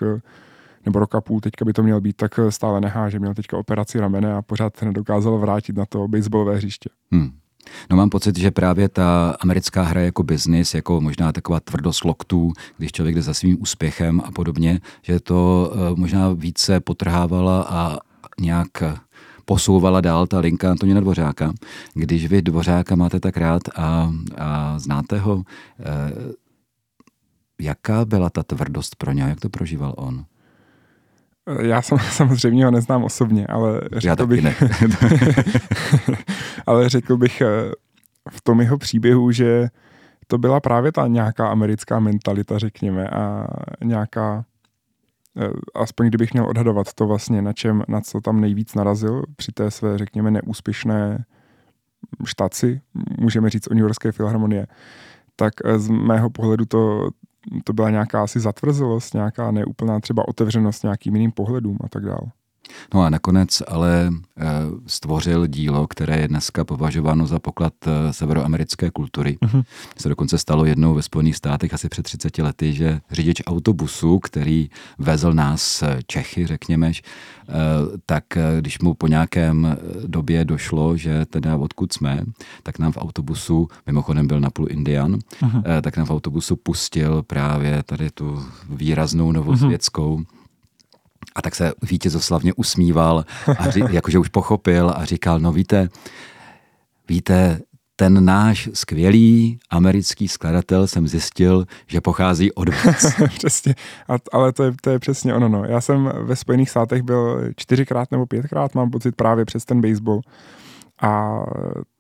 nebo 0.86 1.00
roka 1.00 1.22
půl, 1.22 1.40
teďka 1.40 1.66
by 1.66 1.74
to 1.74 1.84
měl 1.84 2.02
být, 2.02 2.16
tak 2.16 2.40
stále 2.50 2.82
nehá, 2.82 3.10
že 3.10 3.20
měl 3.20 3.34
teďka 3.34 3.58
operaci 3.58 4.00
ramene 4.00 4.34
a 4.34 4.42
pořád 4.42 4.82
nedokázal 4.82 5.38
vrátit 5.38 5.76
na 5.76 5.86
to 5.86 6.08
baseballové 6.08 6.56
hřiště. 6.56 6.90
Hmm. 7.12 7.32
No 7.90 7.98
mám 7.98 8.10
pocit, 8.10 8.40
že 8.40 8.52
právě 8.52 8.90
ta 8.90 9.36
americká 9.40 9.84
hra 9.84 10.02
jako 10.02 10.24
biznis, 10.24 10.74
jako 10.74 11.02
možná 11.02 11.32
taková 11.32 11.60
tvrdost 11.60 12.06
loktů, 12.06 12.54
když 12.78 12.92
člověk 12.92 13.16
jde 13.16 13.22
za 13.22 13.34
svým 13.34 13.62
úspěchem 13.62 14.22
a 14.26 14.32
podobně, 14.32 14.80
že 15.02 15.20
to 15.20 15.72
uh, 15.74 16.00
možná 16.00 16.34
více 16.34 16.80
potrhávala 16.80 17.66
a 17.70 17.98
nějak 18.40 18.68
posouvala 19.46 20.02
dál 20.02 20.28
ta 20.28 20.40
linka 20.40 20.72
Antonína 20.72 21.00
Dvořáka. 21.00 21.54
Když 21.94 22.28
vy 22.28 22.42
Dvořáka 22.42 22.96
máte 22.96 23.20
tak 23.20 23.38
rád 23.38 23.62
a, 23.76 24.12
a 24.38 24.80
znáte 24.80 25.20
ho, 25.20 25.36
uh, 25.36 25.44
jaká 27.62 28.06
byla 28.06 28.30
ta 28.30 28.44
tvrdost 28.44 28.96
pro 28.96 29.12
něj, 29.12 29.28
jak 29.28 29.40
to 29.40 29.50
prožíval 29.50 29.94
on? 29.98 30.26
Já 31.62 31.82
jsem, 31.82 31.98
samozřejmě 32.12 32.66
ho 32.66 32.72
neznám 32.72 33.04
osobně, 33.04 33.48
ale 33.48 33.82
řekl 33.94 34.28
bych, 34.28 34.44
ne. 34.44 34.56
ale 36.66 36.90
řekl 36.90 37.18
bych 37.18 37.42
eh, 37.42 37.72
v 38.30 38.42
tom 38.42 38.62
jeho 38.62 38.78
příběhu, 38.78 39.32
že 39.32 39.68
to 40.28 40.38
byla 40.38 40.60
právě 40.60 40.92
ta 40.92 41.08
nějaká 41.08 41.48
americká 41.48 42.00
mentalita, 42.00 42.58
řekněme, 42.58 43.08
a 43.08 43.48
nějaká, 43.84 44.46
eh, 45.38 45.50
aspoň 45.76 46.08
kdybych 46.08 46.34
měl 46.34 46.50
odhadovat 46.50 46.94
to 46.94 47.08
vlastně, 47.08 47.42
na 47.42 47.54
čem, 47.54 47.84
na 47.88 48.02
co 48.02 48.22
tam 48.22 48.42
nejvíc 48.42 48.76
narazil 48.76 49.24
při 49.36 49.52
té 49.52 49.72
své, 49.72 49.98
řekněme, 49.98 50.32
neúspěšné 50.32 51.26
štaci, 52.26 52.82
můžeme 53.20 53.50
říct 53.50 53.68
o 53.68 53.74
New 53.74 53.82
Yorkské 53.82 54.12
filharmonie, 54.12 54.68
tak 55.36 55.54
eh, 55.66 55.80
z 55.80 55.90
mého 55.90 56.30
pohledu 56.30 56.66
to 56.66 57.10
to 57.64 57.74
byla 57.74 57.90
nějaká 57.90 58.24
asi 58.24 58.40
zatvrzelost, 58.40 59.14
nějaká 59.14 59.52
neúplná 59.52 60.00
třeba 60.00 60.28
otevřenost 60.28 60.84
nějakým 60.84 61.16
jiným 61.16 61.32
pohledům 61.32 61.78
a 61.84 61.90
tak 61.90 62.06
dále. 62.06 62.32
No 62.94 63.02
a 63.02 63.10
nakonec 63.10 63.62
ale 63.68 64.08
e, 64.08 64.12
stvořil 64.88 65.48
dílo, 65.48 65.88
které 65.88 66.18
je 66.18 66.28
dneska 66.28 66.66
považováno 66.66 67.28
za 67.28 67.40
poklad 67.40 67.74
e, 67.88 68.14
severoamerické 68.14 68.92
kultury. 68.92 69.38
Uh-huh. 69.42 69.64
Se 69.98 70.10
dokonce 70.10 70.38
stalo 70.38 70.66
jednou 70.66 70.94
ve 70.94 71.02
Spojených 71.02 71.36
státech 71.36 71.74
asi 71.74 71.90
před 71.90 72.04
30 72.04 72.38
lety, 72.38 72.74
že 72.74 73.02
řidič 73.12 73.42
autobusu, 73.46 74.20
který 74.20 74.70
vezl 74.98 75.34
nás 75.34 75.84
Čechy, 76.08 76.48
řekněme, 76.48 76.92
tak 78.06 78.24
když 78.60 78.80
mu 78.80 78.94
po 78.94 79.08
nějakém 79.08 79.78
době 80.08 80.46
došlo, 80.46 80.98
že 80.98 81.26
teda 81.26 81.58
odkud 81.58 81.94
jsme, 81.94 82.24
tak 82.64 82.80
nám 82.80 82.92
v 82.92 82.98
autobusu, 82.98 83.68
mimochodem 83.86 84.28
byl 84.28 84.40
napůl 84.40 84.68
Indian, 84.70 85.16
uh-huh. 85.16 85.82
tak 85.82 85.98
nám 85.98 86.06
v 86.06 86.12
autobusu 86.12 86.56
pustil 86.56 87.24
právě 87.24 87.84
tady 87.84 88.10
tu 88.10 88.46
výraznou 88.70 89.32
novosvětskou 89.32 90.18
uh-huh 90.18 90.41
a 91.36 91.42
tak 91.42 91.56
se 91.56 91.74
vítězoslavně 91.82 92.54
usmíval, 92.54 93.26
a 93.58 93.70
ří, 93.70 93.84
jakože 93.90 94.20
už 94.20 94.28
pochopil 94.28 94.94
a 94.96 95.06
říkal, 95.06 95.40
no 95.40 95.52
víte, 95.52 95.90
víte, 97.10 97.60
ten 97.96 98.26
náš 98.26 98.70
skvělý 98.74 99.60
americký 99.70 100.28
skladatel 100.28 100.88
jsem 100.88 101.08
zjistil, 101.08 101.66
že 101.88 102.02
pochází 102.02 102.52
od 102.52 102.70
vás. 102.70 103.06
přesně, 103.38 103.76
a, 104.10 104.14
ale 104.34 104.54
to 104.54 104.64
je, 104.64 104.72
to 104.82 104.90
je 104.90 105.00
přesně 105.00 105.34
ono. 105.34 105.50
No. 105.50 105.66
Já 105.66 105.82
jsem 105.82 106.12
ve 106.24 106.36
Spojených 106.36 106.70
státech 106.70 107.02
byl 107.02 107.42
čtyřikrát 107.56 108.12
nebo 108.12 108.26
pětkrát, 108.26 108.76
mám 108.76 108.90
pocit, 108.90 109.16
právě 109.16 109.46
přes 109.46 109.66
ten 109.66 109.82
baseball. 109.82 110.22
A 111.02 111.44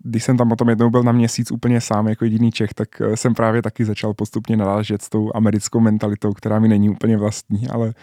když 0.03 0.23
jsem 0.23 0.37
tam 0.37 0.49
potom 0.49 0.69
jednou 0.69 0.89
byl 0.89 1.03
na 1.03 1.11
měsíc 1.11 1.51
úplně 1.51 1.81
sám 1.81 2.07
jako 2.07 2.25
jediný 2.25 2.51
Čech, 2.51 2.73
tak 2.73 3.01
jsem 3.15 3.33
právě 3.33 3.61
taky 3.61 3.85
začal 3.85 4.13
postupně 4.13 4.57
narážet 4.57 5.01
s 5.01 5.09
tou 5.09 5.31
americkou 5.35 5.79
mentalitou, 5.79 6.33
která 6.33 6.59
mi 6.59 6.67
není 6.67 6.89
úplně 6.89 7.17
vlastní, 7.17 7.67
ale 7.67 7.93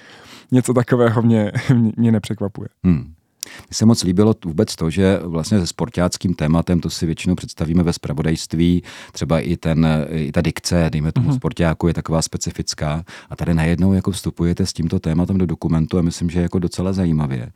něco 0.53 0.75
takového 0.75 1.23
mě, 1.23 1.53
mě 1.97 2.13
nepřekvapuje. 2.13 2.69
Hmm. 2.85 3.13
Mně 3.45 3.75
se 3.75 3.87
moc 3.87 4.03
líbilo 4.03 4.35
vůbec 4.45 4.77
to, 4.77 4.91
že 4.91 5.19
vlastně 5.23 5.61
se 5.61 5.67
sportáckým 5.67 6.35
tématem, 6.35 6.81
to 6.81 6.91
si 6.91 7.07
většinou 7.07 7.35
představíme 7.35 7.83
ve 7.83 7.93
spravodajství, 7.93 8.83
třeba 9.13 9.41
i, 9.41 9.57
ten, 9.57 9.87
i 10.11 10.33
ta 10.33 10.41
dikce, 10.41 10.89
dejme 10.93 11.13
tomu 11.13 11.31
mm-hmm. 11.31 11.37
sportáku, 11.37 11.89
je 11.89 11.95
taková 11.95 12.23
specifická 12.23 13.05
a 13.31 13.37
tady 13.37 13.55
najednou 13.55 13.93
jako 13.93 14.11
vstupujete 14.11 14.67
s 14.67 14.73
tímto 14.73 14.99
tématem 14.99 15.39
do 15.39 15.47
dokumentu 15.47 15.99
a 15.99 16.03
myslím, 16.03 16.31
že 16.31 16.43
jako 16.43 16.59
docela 16.59 16.93
zajímavě. 16.93 17.51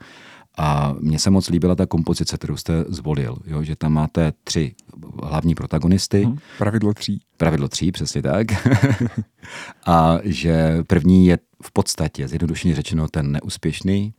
A 0.58 0.94
mně 1.00 1.18
se 1.18 1.30
moc 1.30 1.48
líbila 1.48 1.74
ta 1.74 1.86
kompozice, 1.86 2.36
kterou 2.36 2.56
jste 2.56 2.84
zvolil, 2.88 3.36
jo? 3.46 3.62
že 3.62 3.76
tam 3.76 3.92
máte 3.92 4.32
tři 4.44 4.74
hlavní 5.22 5.54
protagonisty. 5.54 6.24
Hmm, 6.24 6.38
pravidlo 6.58 6.94
tří. 6.94 7.20
Pravidlo 7.36 7.68
tří, 7.68 7.92
přesně 7.92 8.22
tak. 8.22 8.46
a 9.86 10.18
že 10.22 10.78
první 10.86 11.26
je 11.26 11.38
v 11.62 11.72
podstatě, 11.72 12.28
zjednodušeně 12.28 12.74
řečeno, 12.74 13.08
ten 13.08 13.32
neúspěšný, 13.32 14.14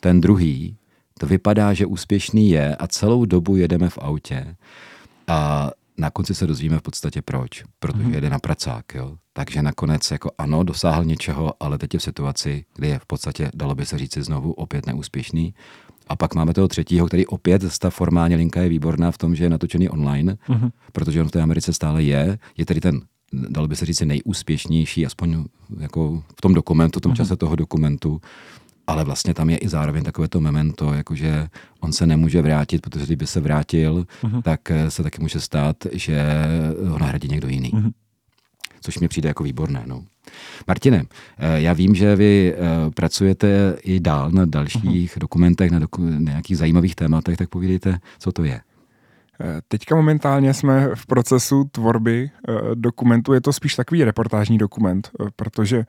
ten 0.00 0.20
druhý, 0.20 0.76
to 1.18 1.26
vypadá, 1.26 1.72
že 1.72 1.86
úspěšný 1.86 2.50
je 2.50 2.76
a 2.76 2.86
celou 2.86 3.24
dobu 3.24 3.56
jedeme 3.56 3.90
v 3.90 3.98
autě 3.98 4.56
a 5.28 5.70
na 5.98 6.10
konci 6.10 6.34
se 6.34 6.46
dozvíme 6.46 6.78
v 6.78 6.82
podstatě 6.82 7.22
proč, 7.22 7.64
protože 7.78 8.04
mm-hmm. 8.04 8.14
jede 8.14 8.30
na 8.30 8.38
pracák, 8.38 8.94
jo. 8.94 9.16
Takže 9.32 9.62
nakonec 9.62 10.10
jako 10.10 10.30
ano, 10.38 10.62
dosáhl 10.62 11.04
něčeho, 11.04 11.54
ale 11.60 11.78
teď 11.78 11.94
je 11.94 12.00
v 12.00 12.02
situaci, 12.02 12.64
kdy 12.76 12.88
je 12.88 12.98
v 12.98 13.06
podstatě, 13.06 13.50
dalo 13.54 13.74
by 13.74 13.86
se 13.86 13.98
říci 13.98 14.22
znovu, 14.22 14.52
opět 14.52 14.86
neúspěšný. 14.86 15.54
A 16.08 16.16
pak 16.16 16.34
máme 16.34 16.54
toho 16.54 16.68
třetího, 16.68 17.06
který 17.06 17.26
opět, 17.26 17.78
ta 17.78 17.90
formální 17.90 18.36
linka 18.36 18.62
je 18.62 18.68
výborná 18.68 19.10
v 19.10 19.18
tom, 19.18 19.34
že 19.34 19.44
je 19.44 19.50
natočený 19.50 19.88
online, 19.88 20.36
mm-hmm. 20.48 20.70
protože 20.92 21.20
on 21.20 21.28
v 21.28 21.30
té 21.30 21.42
Americe 21.42 21.72
stále 21.72 22.02
je. 22.02 22.38
Je 22.56 22.66
tedy 22.66 22.80
ten, 22.80 23.00
dalo 23.32 23.68
by 23.68 23.76
se 23.76 23.86
říci, 23.86 24.06
nejúspěšnější, 24.06 25.06
aspoň 25.06 25.44
jako 25.78 26.22
v 26.38 26.40
tom 26.40 26.54
dokumentu, 26.54 26.98
v 26.98 27.02
tom 27.02 27.12
mm-hmm. 27.12 27.16
čase 27.16 27.36
toho 27.36 27.56
dokumentu 27.56 28.20
ale 28.86 29.04
vlastně 29.04 29.34
tam 29.34 29.50
je 29.50 29.56
i 29.56 29.68
zároveň 29.68 30.04
takové 30.04 30.28
to 30.28 30.40
memento, 30.40 30.92
jakože 30.92 31.48
on 31.80 31.92
se 31.92 32.06
nemůže 32.06 32.42
vrátit, 32.42 32.82
protože 32.82 33.06
kdyby 33.06 33.26
se 33.26 33.40
vrátil, 33.40 34.06
uh-huh. 34.22 34.42
tak 34.42 34.70
eh, 34.70 34.90
se 34.90 35.02
taky 35.02 35.22
může 35.22 35.40
stát, 35.40 35.76
že 35.92 36.24
ho 36.88 36.98
nahradí 36.98 37.28
někdo 37.28 37.48
jiný. 37.48 37.72
Uh-huh. 37.72 37.92
Což 38.80 38.98
mi 38.98 39.08
přijde 39.08 39.28
jako 39.28 39.44
výborné. 39.44 39.82
No. 39.86 40.04
Martine, 40.66 41.04
eh, 41.38 41.60
já 41.60 41.72
vím, 41.72 41.94
že 41.94 42.16
vy 42.16 42.54
eh, 42.54 42.90
pracujete 42.90 43.76
i 43.82 44.00
dál 44.00 44.30
na 44.30 44.46
dalších 44.46 45.16
uh-huh. 45.16 45.20
dokumentech, 45.20 45.70
na, 45.70 45.78
doku- 45.78 46.10
na 46.10 46.30
nějakých 46.30 46.58
zajímavých 46.58 46.94
tématech, 46.94 47.36
tak 47.36 47.48
povídejte, 47.48 47.98
co 48.18 48.32
to 48.32 48.44
je. 48.44 48.60
Teďka 49.68 49.96
momentálně 49.96 50.54
jsme 50.54 50.88
v 50.94 51.06
procesu 51.06 51.64
tvorby 51.64 52.30
dokumentu. 52.74 53.32
Je 53.32 53.40
to 53.40 53.52
spíš 53.52 53.74
takový 53.74 54.04
reportážní 54.04 54.58
dokument, 54.58 55.10
protože 55.36 55.84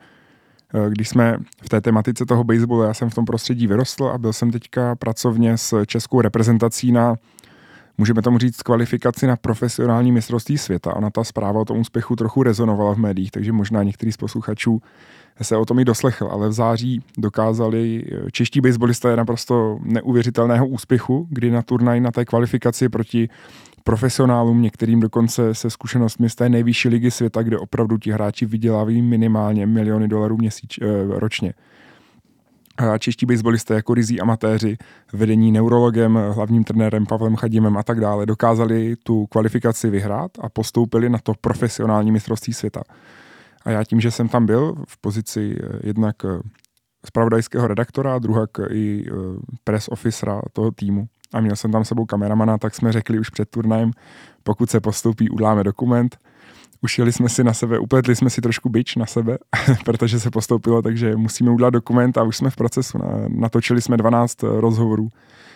když 0.88 1.08
jsme 1.08 1.38
v 1.62 1.68
té 1.68 1.80
tematice 1.80 2.26
toho 2.26 2.44
baseballu, 2.44 2.82
já 2.82 2.94
jsem 2.94 3.10
v 3.10 3.14
tom 3.14 3.24
prostředí 3.24 3.66
vyrostl 3.66 4.04
a 4.04 4.18
byl 4.18 4.32
jsem 4.32 4.50
teďka 4.50 4.94
pracovně 4.94 5.58
s 5.58 5.84
českou 5.84 6.20
reprezentací 6.20 6.92
na, 6.92 7.16
můžeme 7.98 8.22
tomu 8.22 8.38
říct, 8.38 8.62
kvalifikaci 8.62 9.26
na 9.26 9.36
profesionální 9.36 10.12
mistrovství 10.12 10.58
světa. 10.58 10.96
Ona 10.96 11.10
ta 11.10 11.24
zpráva 11.24 11.60
o 11.60 11.64
tom 11.64 11.78
úspěchu 11.78 12.16
trochu 12.16 12.42
rezonovala 12.42 12.94
v 12.94 12.98
médiích, 12.98 13.30
takže 13.30 13.52
možná 13.52 13.82
některý 13.82 14.12
z 14.12 14.16
posluchačů 14.16 14.82
se 15.42 15.56
o 15.56 15.64
tom 15.64 15.78
i 15.78 15.84
doslechl, 15.84 16.28
ale 16.32 16.48
v 16.48 16.52
září 16.52 17.02
dokázali 17.18 18.04
eh, 18.06 18.30
čeští 18.30 18.60
baseballisté 18.60 19.16
naprosto 19.16 19.78
neuvěřitelného 19.82 20.66
úspěchu, 20.66 21.26
kdy 21.30 21.50
na 21.50 21.62
turnaj 21.62 22.00
na 22.00 22.10
té 22.10 22.24
kvalifikaci 22.24 22.88
proti 22.88 23.28
profesionálům, 23.84 24.62
některým 24.62 25.00
dokonce 25.00 25.54
se 25.54 25.70
zkušenostmi 25.70 26.30
z 26.30 26.34
té 26.34 26.48
nejvyšší 26.48 26.88
ligy 26.88 27.10
světa, 27.10 27.42
kde 27.42 27.58
opravdu 27.58 27.98
ti 27.98 28.10
hráči 28.10 28.46
vydělávají 28.46 29.02
minimálně 29.02 29.66
miliony 29.66 30.08
dolarů 30.08 30.36
měsíč, 30.36 30.78
eh, 30.78 30.86
ročně. 31.08 31.54
Čeští 32.98 33.26
baseballisté 33.26 33.74
jako 33.74 33.94
rizí 33.94 34.20
amatéři, 34.20 34.76
vedení 35.12 35.52
neurologem, 35.52 36.18
hlavním 36.32 36.64
trenérem 36.64 37.06
Pavlem 37.06 37.36
Chadimem 37.36 37.76
a 37.76 37.82
tak 37.82 38.00
dále, 38.00 38.26
dokázali 38.26 38.96
tu 38.96 39.26
kvalifikaci 39.26 39.90
vyhrát 39.90 40.30
a 40.40 40.48
postoupili 40.48 41.08
na 41.08 41.18
to 41.18 41.34
profesionální 41.40 42.12
mistrovství 42.12 42.52
světa. 42.52 42.82
A 43.64 43.70
já 43.70 43.84
tím, 43.84 44.00
že 44.00 44.10
jsem 44.10 44.28
tam 44.28 44.46
byl 44.46 44.74
v 44.88 45.00
pozici 45.00 45.56
eh, 45.60 45.78
jednak 45.82 46.16
eh, 46.24 47.66
redaktora, 47.66 48.18
druhak 48.18 48.50
i 48.70 49.06
press 49.64 49.88
officera 49.88 50.40
toho 50.52 50.70
týmu, 50.70 51.08
a 51.32 51.40
měl 51.40 51.56
jsem 51.56 51.72
tam 51.72 51.84
sebou 51.84 52.04
kameramana, 52.04 52.58
tak 52.58 52.74
jsme 52.74 52.92
řekli 52.92 53.18
už 53.18 53.30
před 53.30 53.50
turnajem, 53.50 53.90
pokud 54.42 54.70
se 54.70 54.80
postoupí, 54.80 55.30
uděláme 55.30 55.64
dokument. 55.64 56.18
Ušili 56.86 57.12
jsme 57.12 57.28
si 57.28 57.44
na 57.44 57.52
sebe, 57.52 57.78
upletli 57.78 58.16
jsme 58.16 58.30
si 58.30 58.40
trošku 58.40 58.68
bič 58.68 58.96
na 58.96 59.06
sebe, 59.06 59.38
protože 59.84 60.20
se 60.20 60.30
postoupilo, 60.30 60.82
takže 60.82 61.16
musíme 61.16 61.50
udělat 61.50 61.70
dokument 61.70 62.18
a 62.18 62.22
už 62.22 62.36
jsme 62.36 62.50
v 62.50 62.56
procesu. 62.56 62.98
Natočili 63.28 63.82
jsme 63.82 63.96
12 63.96 64.42
rozhovorů 64.42 65.08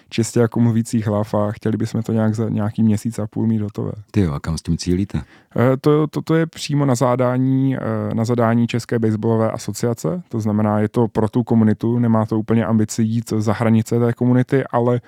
čistě 0.08 0.40
jako 0.40 0.60
mluvících 0.60 1.06
hlav 1.06 1.34
a 1.34 1.52
chtěli 1.52 1.76
bychom 1.76 2.02
to 2.02 2.12
nějak 2.12 2.34
za 2.34 2.48
nějaký 2.48 2.82
měsíc 2.82 3.18
a 3.18 3.26
půl 3.26 3.46
mít 3.46 3.60
hotové. 3.60 3.92
Ty 4.10 4.20
jo, 4.20 4.32
a 4.32 4.40
kam 4.40 4.58
s 4.58 4.62
tím 4.62 4.76
cílíte? 4.76 5.22
Eh, 5.56 5.76
to, 5.76 6.06
to, 6.06 6.22
to 6.22 6.34
je 6.34 6.46
přímo 6.46 6.84
na 6.84 6.94
zadání, 6.94 7.76
eh, 7.76 8.14
na 8.14 8.24
zadání 8.24 8.66
České 8.66 8.98
baseballové 8.98 9.50
asociace, 9.50 10.22
to 10.28 10.40
znamená, 10.40 10.80
je 10.80 10.88
to 10.88 11.08
pro 11.08 11.28
tu 11.28 11.44
komunitu, 11.44 11.98
nemá 11.98 12.26
to 12.26 12.38
úplně 12.38 12.66
ambici 12.66 13.02
jít 13.02 13.32
za 13.38 13.52
hranice 13.52 13.98
té 13.98 14.12
komunity, 14.12 14.64
ale 14.70 15.00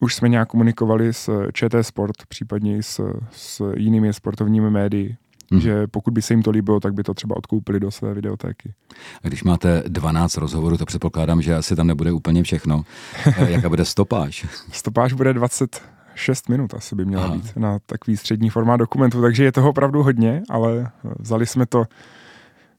už 0.00 0.14
jsme 0.14 0.28
nějak 0.28 0.48
komunikovali 0.48 1.12
s 1.12 1.48
ČT 1.52 1.86
Sport, 1.86 2.16
případně 2.28 2.76
i 2.76 2.82
s, 2.82 3.00
s 3.30 3.72
jinými 3.76 4.12
sportovními 4.12 4.70
médii, 4.70 5.16
Hmm. 5.52 5.60
že 5.60 5.86
pokud 5.86 6.14
by 6.14 6.22
se 6.22 6.32
jim 6.32 6.42
to 6.42 6.50
líbilo, 6.50 6.80
tak 6.80 6.94
by 6.94 7.02
to 7.02 7.14
třeba 7.14 7.36
odkoupili 7.36 7.80
do 7.80 7.90
své 7.90 8.14
videotéky. 8.14 8.74
A 9.22 9.28
když 9.28 9.44
máte 9.44 9.82
12 9.88 10.36
rozhovorů, 10.36 10.78
to 10.78 10.86
předpokládám, 10.86 11.42
že 11.42 11.54
asi 11.54 11.76
tam 11.76 11.86
nebude 11.86 12.12
úplně 12.12 12.42
všechno. 12.42 12.82
Jaká 13.48 13.68
bude 13.68 13.84
stopáž? 13.84 14.46
stopáž 14.72 15.12
bude 15.12 15.32
26 15.32 16.48
minut 16.48 16.74
asi 16.74 16.94
by 16.94 17.04
měla 17.04 17.24
Aha. 17.24 17.34
být 17.34 17.56
na 17.56 17.78
takový 17.86 18.16
střední 18.16 18.50
formát 18.50 18.76
dokumentu, 18.76 19.22
takže 19.22 19.44
je 19.44 19.52
toho 19.52 19.70
opravdu 19.70 20.02
hodně, 20.02 20.42
ale 20.48 20.90
vzali 21.18 21.46
jsme 21.46 21.66
to 21.66 21.84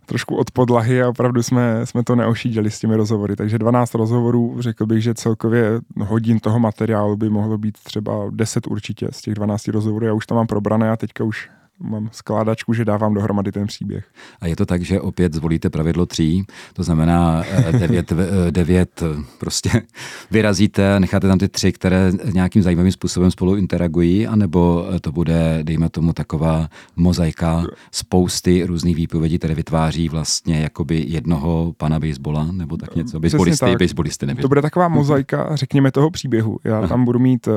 trošku 0.05 0.35
od 0.35 0.51
podlahy 0.51 1.01
a 1.01 1.09
opravdu 1.09 1.43
jsme, 1.43 1.85
jsme 1.85 2.03
to 2.03 2.15
neošídili 2.15 2.71
s 2.71 2.79
těmi 2.79 2.95
rozhovory. 2.95 3.35
Takže 3.35 3.57
12 3.57 3.93
rozhovorů, 3.93 4.55
řekl 4.59 4.85
bych, 4.85 5.03
že 5.03 5.13
celkově 5.13 5.81
hodin 5.99 6.39
toho 6.39 6.59
materiálu 6.59 7.17
by 7.17 7.29
mohlo 7.29 7.57
být 7.57 7.77
třeba 7.83 8.13
10 8.31 8.67
určitě 8.67 9.07
z 9.11 9.21
těch 9.21 9.33
12 9.33 9.67
rozhovorů. 9.67 10.05
Já 10.05 10.13
už 10.13 10.27
tam 10.27 10.35
mám 10.35 10.47
probrané 10.47 10.91
a 10.91 10.97
teďka 10.97 11.23
už 11.23 11.49
mám 11.79 12.09
skládačku, 12.11 12.73
že 12.73 12.85
dávám 12.85 13.13
dohromady 13.13 13.51
ten 13.51 13.67
příběh. 13.67 14.05
A 14.41 14.47
je 14.47 14.55
to 14.55 14.65
tak, 14.65 14.81
že 14.81 15.01
opět 15.01 15.33
zvolíte 15.33 15.69
pravidlo 15.69 16.05
tří, 16.05 16.45
to 16.73 16.83
znamená 16.83 17.43
eh, 17.49 17.71
devět, 17.71 18.11
eh, 18.11 18.51
devět 18.51 19.01
eh, 19.01 19.23
prostě 19.39 19.69
vyrazíte, 20.31 20.99
necháte 20.99 21.27
tam 21.27 21.37
ty 21.37 21.47
tři, 21.47 21.71
které 21.71 22.11
nějakým 22.33 22.61
zajímavým 22.61 22.91
způsobem 22.91 23.31
spolu 23.31 23.55
interagují, 23.55 24.27
anebo 24.27 24.85
to 25.01 25.11
bude, 25.11 25.59
dejme 25.63 25.89
tomu, 25.89 26.13
taková 26.13 26.69
mozaika 26.95 27.63
spousty 27.91 28.63
různých 28.63 28.95
výpovědí, 28.95 29.37
které 29.37 29.55
vytváří 29.55 30.09
vlastně 30.09 30.59
jakoby 30.59 31.05
jednoho 31.07 31.73
pana 31.77 31.99
baseballa, 31.99 32.47
nebo 32.51 32.77
tak 32.77 32.95
něco, 32.95 33.19
baseballisty, 33.19 33.75
baseballisty, 33.79 34.25
nevím. 34.25 34.41
To 34.41 34.47
bude 34.47 34.61
taková 34.61 34.87
mozaika, 34.87 35.55
řekněme, 35.55 35.91
toho 35.91 36.11
příběhu. 36.11 36.59
Já 36.63 36.87
tam 36.87 37.05
budu 37.05 37.19
mít 37.19 37.47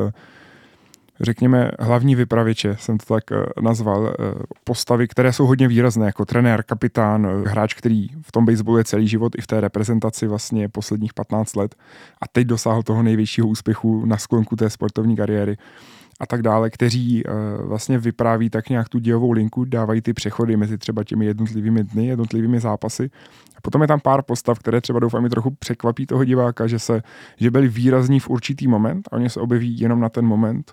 řekněme, 1.20 1.70
hlavní 1.78 2.14
vypravěče, 2.14 2.76
jsem 2.78 2.98
to 2.98 3.14
tak 3.14 3.24
nazval, 3.62 4.14
postavy, 4.64 5.08
které 5.08 5.32
jsou 5.32 5.46
hodně 5.46 5.68
výrazné, 5.68 6.06
jako 6.06 6.24
trenér, 6.24 6.62
kapitán, 6.62 7.44
hráč, 7.46 7.74
který 7.74 8.08
v 8.22 8.32
tom 8.32 8.44
baseballu 8.44 8.78
je 8.78 8.84
celý 8.84 9.08
život 9.08 9.32
i 9.38 9.42
v 9.42 9.46
té 9.46 9.60
reprezentaci 9.60 10.26
vlastně 10.26 10.68
posledních 10.68 11.14
15 11.14 11.56
let 11.56 11.74
a 12.20 12.28
teď 12.32 12.46
dosáhl 12.46 12.82
toho 12.82 13.02
největšího 13.02 13.48
úspěchu 13.48 14.04
na 14.06 14.16
sklonku 14.16 14.56
té 14.56 14.70
sportovní 14.70 15.16
kariéry 15.16 15.56
a 16.20 16.26
tak 16.26 16.42
dále, 16.42 16.70
kteří 16.70 17.22
vlastně 17.64 17.98
vypráví 17.98 18.50
tak 18.50 18.68
nějak 18.68 18.88
tu 18.88 18.98
dějovou 18.98 19.32
linku, 19.32 19.64
dávají 19.64 20.00
ty 20.00 20.12
přechody 20.12 20.56
mezi 20.56 20.78
třeba 20.78 21.04
těmi 21.04 21.26
jednotlivými 21.26 21.84
dny, 21.84 22.06
jednotlivými 22.06 22.60
zápasy. 22.60 23.10
A 23.56 23.60
potom 23.62 23.82
je 23.82 23.88
tam 23.88 24.00
pár 24.00 24.22
postav, 24.22 24.58
které 24.58 24.80
třeba 24.80 24.98
doufám 24.98 25.22
mi 25.22 25.28
trochu 25.28 25.50
překvapí 25.50 26.06
toho 26.06 26.24
diváka, 26.24 26.66
že 26.66 26.78
se, 26.78 27.02
že 27.36 27.50
byli 27.50 27.68
výrazní 27.68 28.20
v 28.20 28.28
určitý 28.28 28.68
moment 28.68 29.08
a 29.12 29.16
oni 29.16 29.30
se 29.30 29.40
objeví 29.40 29.80
jenom 29.80 30.00
na 30.00 30.08
ten 30.08 30.26
moment 30.26 30.72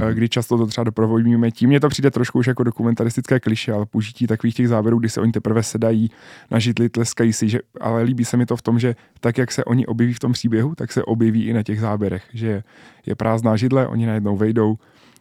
hmm. 0.00 0.14
kdy 0.14 0.28
často 0.28 0.58
to 0.58 0.66
třeba 0.66 0.84
doprovodíme 0.84 1.50
tím. 1.50 1.68
Mně 1.68 1.80
to 1.80 1.88
přijde 1.88 2.10
trošku 2.10 2.38
už 2.38 2.46
jako 2.46 2.62
dokumentaristické 2.62 3.40
kliše, 3.40 3.72
ale 3.72 3.86
použití 3.86 4.26
takových 4.26 4.54
těch 4.54 4.68
záběrů, 4.68 4.98
kdy 4.98 5.08
se 5.08 5.20
oni 5.20 5.32
teprve 5.32 5.62
sedají 5.62 6.10
na 6.50 6.58
židli, 6.58 6.88
tleskají 6.88 7.32
si, 7.32 7.48
že, 7.48 7.58
ale 7.80 8.02
líbí 8.02 8.24
se 8.24 8.36
mi 8.36 8.46
to 8.46 8.56
v 8.56 8.62
tom, 8.62 8.78
že 8.78 8.96
tak, 9.20 9.38
jak 9.38 9.52
se 9.52 9.64
oni 9.64 9.86
objeví 9.86 10.12
v 10.12 10.18
tom 10.18 10.32
příběhu, 10.32 10.74
tak 10.74 10.92
se 10.92 11.04
objeví 11.04 11.44
i 11.44 11.52
na 11.52 11.62
těch 11.62 11.80
záběrech, 11.80 12.24
že 12.32 12.62
je 13.06 13.14
prázdná 13.14 13.56
židle, 13.56 13.86
oni 13.86 14.06
najednou 14.06 14.36
vejdou, 14.36 14.76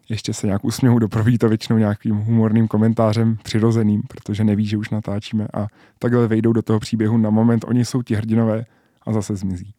ještě 0.10 0.34
se 0.34 0.48
nějak 0.48 0.66
usměhou, 0.66 1.00
doprovodí 1.00 1.38
to 1.38 1.50
většinou 1.50 1.80
nějakým 1.80 2.16
humorným 2.16 2.68
komentářem 2.68 3.38
přirozeným, 3.44 4.02
protože 4.08 4.44
neví, 4.44 4.66
že 4.66 4.78
už 4.78 4.90
natáčíme 4.90 5.48
a 5.54 5.68
takhle 6.00 6.28
vejdou 6.28 6.54
do 6.54 6.62
toho 6.62 6.80
příběhu 6.80 7.18
na 7.18 7.30
moment, 7.30 7.66
oni 7.68 7.86
jsou 7.86 8.02
ti 8.02 8.16
hrdinové 8.16 8.66
a 9.06 9.14
zase 9.14 9.36
zmizí. 9.36 9.74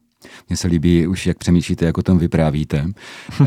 Mně 0.49 0.57
se 0.57 0.67
líbí 0.67 1.07
už, 1.07 1.27
jak 1.27 1.37
přemýšlíte, 1.37 1.85
jak 1.85 1.97
o 1.97 2.03
tom 2.03 2.17
vyprávíte. 2.17 2.85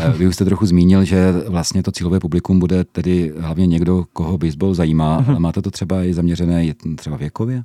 Eh, 0.01 0.13
vy 0.17 0.27
už 0.27 0.35
jste 0.35 0.45
trochu 0.45 0.67
zmínil, 0.67 1.05
že 1.05 1.33
vlastně 1.49 1.83
to 1.83 1.93
cílové 1.93 2.21
publikum 2.21 2.59
bude 2.59 2.85
tedy 2.85 3.33
hlavně 3.39 3.67
někdo, 3.67 4.05
koho 4.13 4.39
baseball 4.39 4.75
zajímá. 4.75 5.21
Mhm. 5.21 5.37
A 5.37 5.39
máte 5.39 5.63
to 5.63 5.71
třeba 5.71 6.05
i 6.05 6.15
zaměřené 6.15 6.75
třeba 6.97 7.17
věkově? 7.17 7.65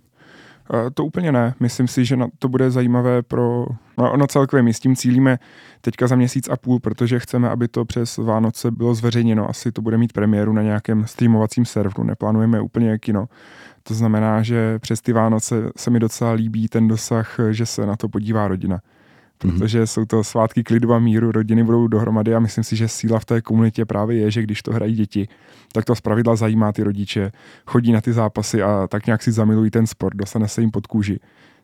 Eh, 0.74 0.92
to 0.94 1.06
úplně 1.06 1.32
ne. 1.32 1.54
Myslím 1.60 1.88
si, 1.88 2.06
že 2.06 2.18
to 2.40 2.48
bude 2.48 2.72
zajímavé 2.72 3.22
pro... 3.22 3.66
No, 3.98 4.12
ono 4.12 4.28
celkově 4.28 4.64
my 4.64 4.74
s 4.74 4.80
tím 4.80 4.96
cílíme 4.96 5.40
teďka 5.82 6.08
za 6.08 6.16
měsíc 6.16 6.50
a 6.50 6.58
půl, 6.58 6.80
protože 6.80 7.20
chceme, 7.20 7.50
aby 7.50 7.68
to 7.68 7.86
přes 7.86 8.18
Vánoce 8.18 8.72
bylo 8.72 8.96
zveřejněno. 8.96 9.50
Asi 9.50 9.72
to 9.72 9.82
bude 9.82 9.98
mít 9.98 10.14
premiéru 10.14 10.54
na 10.54 10.62
nějakém 10.62 11.08
streamovacím 11.08 11.66
serveru. 11.66 12.04
Neplánujeme 12.04 12.62
úplně 12.62 12.98
kino. 12.98 13.26
To 13.84 13.94
znamená, 13.94 14.44
že 14.44 14.80
přes 14.80 15.02
ty 15.02 15.14
Vánoce 15.14 15.72
se 15.78 15.90
mi 15.90 16.00
docela 16.00 16.32
líbí 16.32 16.68
ten 16.68 16.88
dosah, 16.88 17.38
že 17.52 17.66
se 17.66 17.86
na 17.86 17.96
to 17.96 18.10
podívá 18.10 18.48
rodina. 18.48 18.80
Mhm. 19.44 19.60
protože 19.60 19.88
jsou 19.88 20.06
to 20.06 20.24
svátky 20.24 20.64
klidu 20.64 20.94
a 20.94 21.00
míru, 21.00 21.32
rodiny 21.32 21.64
budou 21.64 21.88
dohromady 21.88 22.36
a 22.36 22.40
myslím 22.40 22.64
si, 22.64 22.76
že 22.76 22.88
síla 22.88 23.20
v 23.20 23.26
té 23.26 23.42
komunitě 23.42 23.86
právě 23.86 24.18
je, 24.18 24.32
že 24.32 24.42
když 24.42 24.62
to 24.62 24.74
hrají 24.74 24.96
děti, 24.96 25.28
tak 25.72 25.86
to 25.86 25.96
zpravidla 25.96 26.36
zajímá 26.36 26.72
ty 26.72 26.84
rodiče, 26.84 27.32
chodí 27.68 27.92
na 27.92 28.02
ty 28.02 28.14
zápasy 28.14 28.64
a 28.64 28.88
tak 28.88 29.06
nějak 29.06 29.24
si 29.24 29.32
zamilují 29.32 29.72
ten 29.72 29.88
sport, 29.88 30.18
dostane 30.18 30.48
se 30.48 30.62
jim 30.62 30.72
pod 30.72 30.88
kůži. 30.88 31.20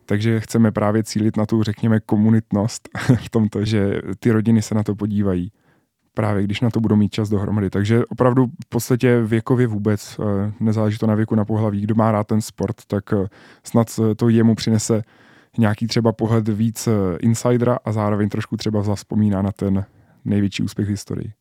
Takže 0.05 0.39
chceme 0.39 0.71
právě 0.71 1.03
cílit 1.03 1.37
na 1.37 1.45
tu, 1.45 1.63
řekněme, 1.63 1.99
komunitnost 1.99 2.89
v 3.25 3.29
tomto, 3.29 3.65
že 3.65 4.01
ty 4.19 4.31
rodiny 4.31 4.61
se 4.61 4.75
na 4.75 4.83
to 4.83 4.95
podívají 4.95 5.51
právě 6.13 6.43
když 6.43 6.61
na 6.61 6.69
to 6.69 6.79
budou 6.79 6.95
mít 6.95 7.13
čas 7.13 7.29
dohromady. 7.29 7.69
Takže 7.69 8.05
opravdu 8.05 8.45
v 8.65 8.69
podstatě 8.69 9.21
věkově 9.21 9.67
vůbec, 9.67 10.19
eh, 10.19 10.51
nezáleží 10.59 10.97
to 10.97 11.07
na 11.07 11.15
věku, 11.15 11.35
na 11.35 11.45
pohlaví, 11.45 11.81
kdo 11.81 11.95
má 11.95 12.11
rád 12.11 12.27
ten 12.27 12.41
sport, 12.41 12.75
tak 12.87 13.13
eh, 13.13 13.27
snad 13.63 13.99
to 14.15 14.29
jemu 14.29 14.55
přinese 14.55 15.03
nějaký 15.57 15.87
třeba 15.87 16.11
pohled 16.11 16.47
víc 16.47 16.87
eh, 16.87 17.17
insidera 17.19 17.77
a 17.85 17.91
zároveň 17.91 18.29
trošku 18.29 18.57
třeba 18.57 18.83
zaspomíná 18.83 19.41
na 19.41 19.51
ten 19.51 19.85
největší 20.25 20.63
úspěch 20.63 20.87
v 20.87 20.89
historii. 20.89 21.33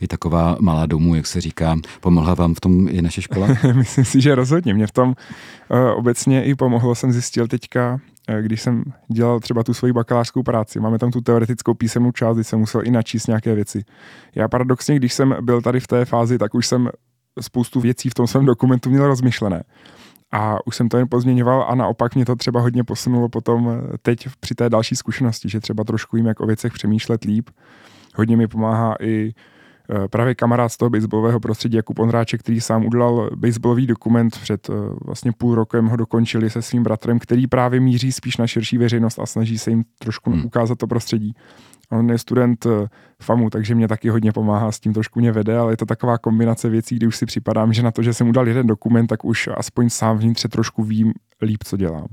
je 0.00 0.08
taková 0.08 0.56
malá 0.60 0.86
domů, 0.86 1.14
jak 1.14 1.26
se 1.26 1.40
říká. 1.40 1.76
Pomohla 2.00 2.34
vám 2.34 2.54
v 2.54 2.60
tom 2.60 2.88
i 2.88 3.02
naše 3.02 3.22
škola? 3.22 3.48
Myslím 3.74 4.04
si, 4.04 4.20
že 4.20 4.34
rozhodně. 4.34 4.74
Mě 4.74 4.86
v 4.86 4.92
tom 4.92 5.08
uh, 5.08 5.78
obecně 5.96 6.44
i 6.44 6.54
pomohlo. 6.54 6.94
Jsem 6.94 7.12
zjistil 7.12 7.48
teďka, 7.48 8.00
uh, 8.28 8.36
když 8.36 8.62
jsem 8.62 8.84
dělal 9.12 9.40
třeba 9.40 9.62
tu 9.62 9.74
svoji 9.74 9.92
bakalářskou 9.92 10.42
práci. 10.42 10.80
Máme 10.80 10.98
tam 10.98 11.10
tu 11.10 11.20
teoretickou 11.20 11.74
písemnou 11.74 12.12
část, 12.12 12.36
kdy 12.36 12.44
jsem 12.44 12.58
musel 12.58 12.80
i 12.84 12.90
načíst 12.90 13.26
nějaké 13.26 13.54
věci. 13.54 13.84
Já 14.34 14.48
paradoxně, 14.48 14.96
když 14.96 15.12
jsem 15.12 15.36
byl 15.40 15.62
tady 15.62 15.80
v 15.80 15.86
té 15.86 16.04
fázi, 16.04 16.38
tak 16.38 16.54
už 16.54 16.66
jsem 16.66 16.88
spoustu 17.40 17.80
věcí 17.80 18.10
v 18.10 18.14
tom 18.14 18.26
svém 18.26 18.46
dokumentu 18.46 18.90
měl 18.90 19.06
rozmyšlené 19.06 19.64
a 20.32 20.66
už 20.66 20.76
jsem 20.76 20.88
to 20.88 20.96
jen 20.96 21.08
pozměňoval 21.10 21.66
a 21.68 21.74
naopak 21.74 22.14
mě 22.14 22.24
to 22.24 22.36
třeba 22.36 22.60
hodně 22.60 22.84
posunulo 22.84 23.28
potom 23.28 23.68
eh, 23.68 23.98
teď 24.02 24.28
při 24.40 24.54
té 24.54 24.70
další 24.70 24.96
zkušenosti, 24.96 25.48
že 25.48 25.60
třeba 25.60 25.84
trošku 25.84 26.16
jim 26.16 26.26
jak 26.26 26.40
o 26.40 26.46
věcech 26.46 26.72
přemýšlet 26.72 27.24
líp. 27.24 27.50
Hodně 28.16 28.36
mi 28.36 28.48
pomáhá 28.48 28.94
i 29.00 29.32
eh, 29.90 30.08
právě 30.08 30.34
kamarád 30.34 30.72
z 30.72 30.76
toho 30.76 30.90
baseballového 30.90 31.40
prostředí 31.40 31.76
Jakub 31.76 31.98
Ondráček, 31.98 32.40
který 32.40 32.60
sám 32.60 32.86
udělal 32.86 33.30
baseballový 33.36 33.86
dokument 33.86 34.38
před 34.42 34.70
eh, 34.70 34.72
vlastně 35.04 35.32
půl 35.32 35.54
rokem 35.54 35.86
ho 35.86 35.96
dokončili 35.96 36.50
se 36.50 36.62
svým 36.62 36.82
bratrem, 36.82 37.18
který 37.18 37.46
právě 37.46 37.80
míří 37.80 38.12
spíš 38.12 38.36
na 38.36 38.46
širší 38.46 38.78
veřejnost 38.78 39.18
a 39.18 39.26
snaží 39.26 39.58
se 39.58 39.70
jim 39.70 39.84
trošku 39.98 40.30
hmm. 40.30 40.44
ukázat 40.44 40.78
to 40.78 40.86
prostředí. 40.86 41.34
On 41.92 42.10
je 42.10 42.18
student 42.18 42.66
eh, 42.66 42.88
FAMu, 43.22 43.50
takže 43.50 43.74
mě 43.74 43.88
taky 43.88 44.08
hodně 44.08 44.32
pomáhá, 44.32 44.72
s 44.72 44.80
tím 44.80 44.92
trošku 44.92 45.20
mě 45.20 45.32
vede, 45.32 45.58
ale 45.58 45.72
je 45.72 45.76
to 45.76 45.86
taková 45.86 46.18
kombinace 46.18 46.68
věcí, 46.68 46.96
kdy 46.96 47.06
už 47.06 47.16
si 47.16 47.26
připadám, 47.26 47.72
že 47.72 47.82
na 47.82 47.90
to, 47.90 48.02
že 48.02 48.14
jsem 48.14 48.28
udal 48.28 48.48
jeden 48.48 48.66
dokument, 48.66 49.06
tak 49.06 49.24
už 49.24 49.48
aspoň 49.56 49.90
sám 49.90 50.18
vnitř 50.18 50.46
trošku 50.50 50.82
vím 50.82 51.12
líp, 51.42 51.64
co 51.64 51.76
dělám. 51.76 52.06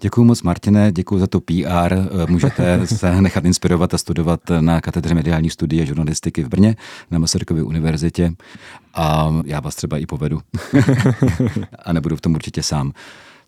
Děkuji 0.00 0.24
moc, 0.24 0.42
Martine, 0.42 0.92
děkuji 0.92 1.18
za 1.18 1.26
to 1.26 1.40
PR. 1.40 1.92
Eh, 1.92 2.26
můžete 2.28 2.86
se 2.86 3.20
nechat 3.20 3.44
inspirovat 3.44 3.94
a 3.94 3.98
studovat 3.98 4.40
na 4.60 4.80
katedře 4.80 5.14
mediální 5.14 5.50
studie 5.50 5.86
žurnalistiky 5.86 6.44
v 6.44 6.48
Brně 6.48 6.76
na 7.10 7.18
Masarykově 7.18 7.62
univerzitě 7.62 8.32
a 8.94 9.34
já 9.44 9.60
vás 9.60 9.76
třeba 9.76 9.98
i 9.98 10.06
povedu. 10.06 10.40
a 11.84 11.92
nebudu 11.92 12.16
v 12.16 12.20
tom 12.20 12.34
určitě 12.34 12.62
sám. 12.62 12.92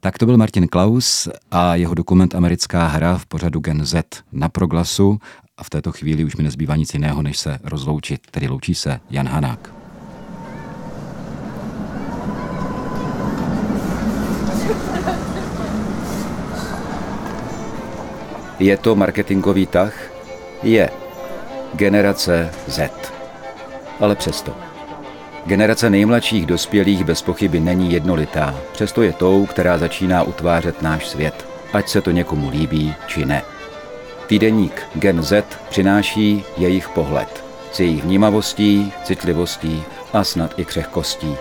Tak 0.00 0.18
to 0.18 0.26
byl 0.26 0.36
Martin 0.36 0.68
Klaus 0.68 1.28
a 1.50 1.74
jeho 1.74 1.94
dokument 1.94 2.34
Americká 2.34 2.86
hra 2.86 3.18
v 3.18 3.26
pořadu 3.26 3.60
Gen 3.60 3.84
Z 3.84 4.04
na 4.32 4.48
proglasu 4.48 5.18
a 5.56 5.64
v 5.64 5.70
této 5.70 5.92
chvíli 5.92 6.24
už 6.24 6.36
mi 6.36 6.42
nezbývá 6.42 6.76
nic 6.76 6.94
jiného, 6.94 7.22
než 7.22 7.38
se 7.38 7.58
rozloučit, 7.64 8.20
tedy 8.30 8.48
loučí 8.48 8.74
se 8.74 9.00
Jan 9.10 9.28
Hanák. 9.28 9.74
Je 18.58 18.76
to 18.76 18.96
marketingový 18.96 19.66
tah? 19.66 19.94
Je. 20.62 20.90
Generace 21.74 22.50
Z. 22.68 23.12
Ale 24.00 24.16
přesto. 24.16 24.56
Generace 25.46 25.90
nejmladších 25.90 26.46
dospělých 26.46 27.04
bez 27.04 27.22
pochyby 27.22 27.60
není 27.60 27.92
jednolitá, 27.92 28.54
přesto 28.72 29.02
je 29.02 29.12
tou, 29.12 29.46
která 29.46 29.78
začíná 29.78 30.22
utvářet 30.22 30.82
náš 30.82 31.08
svět, 31.08 31.46
ať 31.72 31.88
se 31.88 32.00
to 32.00 32.10
někomu 32.10 32.50
líbí 32.50 32.94
či 33.06 33.24
ne. 33.24 33.53
Týdeník 34.26 34.82
Gen 34.94 35.22
Z 35.22 35.44
přináší 35.68 36.44
jejich 36.56 36.88
pohled 36.88 37.44
s 37.72 37.80
jejich 37.80 38.04
vnímavostí, 38.04 38.92
citlivostí 39.04 39.82
a 40.12 40.24
snad 40.24 40.58
i 40.58 40.64
křehkostí. 40.64 41.36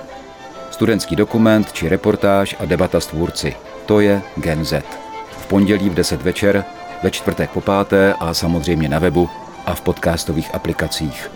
Studentský 0.71 1.15
dokument 1.15 1.73
či 1.73 1.89
reportáž 1.89 2.55
a 2.59 2.65
debata 2.65 2.99
s 2.99 3.07
tvůrci. 3.07 3.55
To 3.85 3.99
je 3.99 4.21
Gen 4.35 4.65
Z. 4.65 4.83
V 5.31 5.45
pondělí 5.45 5.89
v 5.89 5.93
10 5.93 6.21
večer, 6.21 6.65
ve 7.03 7.11
čtvrtek 7.11 7.49
po 7.49 7.61
páté 7.61 8.13
a 8.13 8.33
samozřejmě 8.33 8.89
na 8.89 8.99
webu 8.99 9.29
a 9.65 9.75
v 9.75 9.81
podcastových 9.81 10.55
aplikacích. 10.55 11.31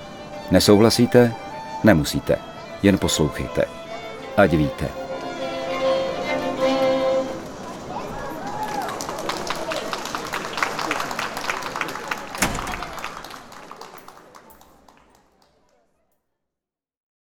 Nesouhlasíte? 0.52 1.34
Nemusíte 1.84 2.38
jen 2.84 2.98
poslouchejte. 2.98 3.66
Ať 4.38 4.52
víte. 4.54 5.07